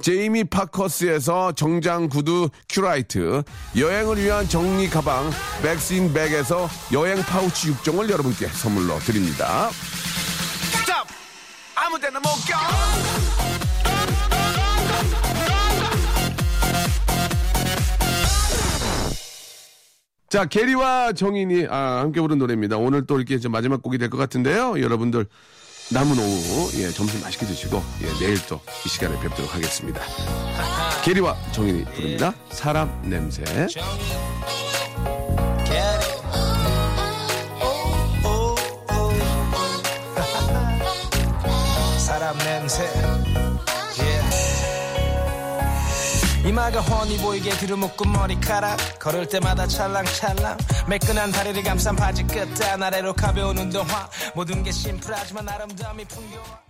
제이미 0.00 0.44
파커스에서 0.44 1.52
정장 1.52 2.08
구두 2.08 2.48
큐라이트, 2.68 3.42
여행을 3.76 4.16
위한 4.22 4.48
정리 4.48 4.88
가방 4.88 5.30
백스인 5.62 6.12
백에서 6.12 6.68
여행 6.92 7.18
파우치 7.22 7.72
6종을 7.74 8.10
여러분께 8.10 8.48
선물로 8.48 8.98
드립니다. 9.00 9.70
아무 11.74 11.98
데나 11.98 12.20
못 12.20 12.28
가. 12.48 13.72
자, 20.28 20.46
게리와 20.46 21.12
정인이 21.12 21.66
아, 21.68 22.00
함께 22.00 22.20
부른 22.20 22.38
노래입니다. 22.38 22.78
오늘 22.78 23.06
또 23.06 23.20
이렇게 23.20 23.46
마지막 23.48 23.82
곡이 23.82 23.98
될 23.98 24.08
것 24.08 24.16
같은데요. 24.16 24.80
여러분들 24.80 25.26
남은 25.90 26.18
오후 26.18 26.70
예, 26.80 26.90
점심 26.90 27.20
맛있게 27.20 27.46
드시고 27.46 27.82
예, 28.02 28.06
내일 28.24 28.44
또 28.46 28.60
이 28.84 28.88
시간에 28.88 29.18
뵙도록 29.20 29.54
하겠습니다. 29.54 30.00
게리와 31.04 31.36
정인이 31.52 31.84
부릅니다. 31.84 32.34
사람 32.50 32.90
냄새. 33.04 33.44
이마가 46.52 46.80
훤히 46.82 47.16
보이게 47.16 47.48
뒤로 47.56 47.78
묶은 47.78 48.12
머리카락. 48.12 48.98
걸을 48.98 49.26
때마다 49.26 49.66
찰랑찰랑. 49.66 50.58
매끈한 50.86 51.32
다리를 51.32 51.62
감싼 51.62 51.96
바지 51.96 52.22
끝단 52.24 52.82
아래로 52.82 53.14
가벼운 53.14 53.56
운동화. 53.56 54.06
모든 54.34 54.62
게 54.62 54.70
심플하지만 54.70 55.48
아름다움이 55.48 56.04
풍겨와 56.04 56.60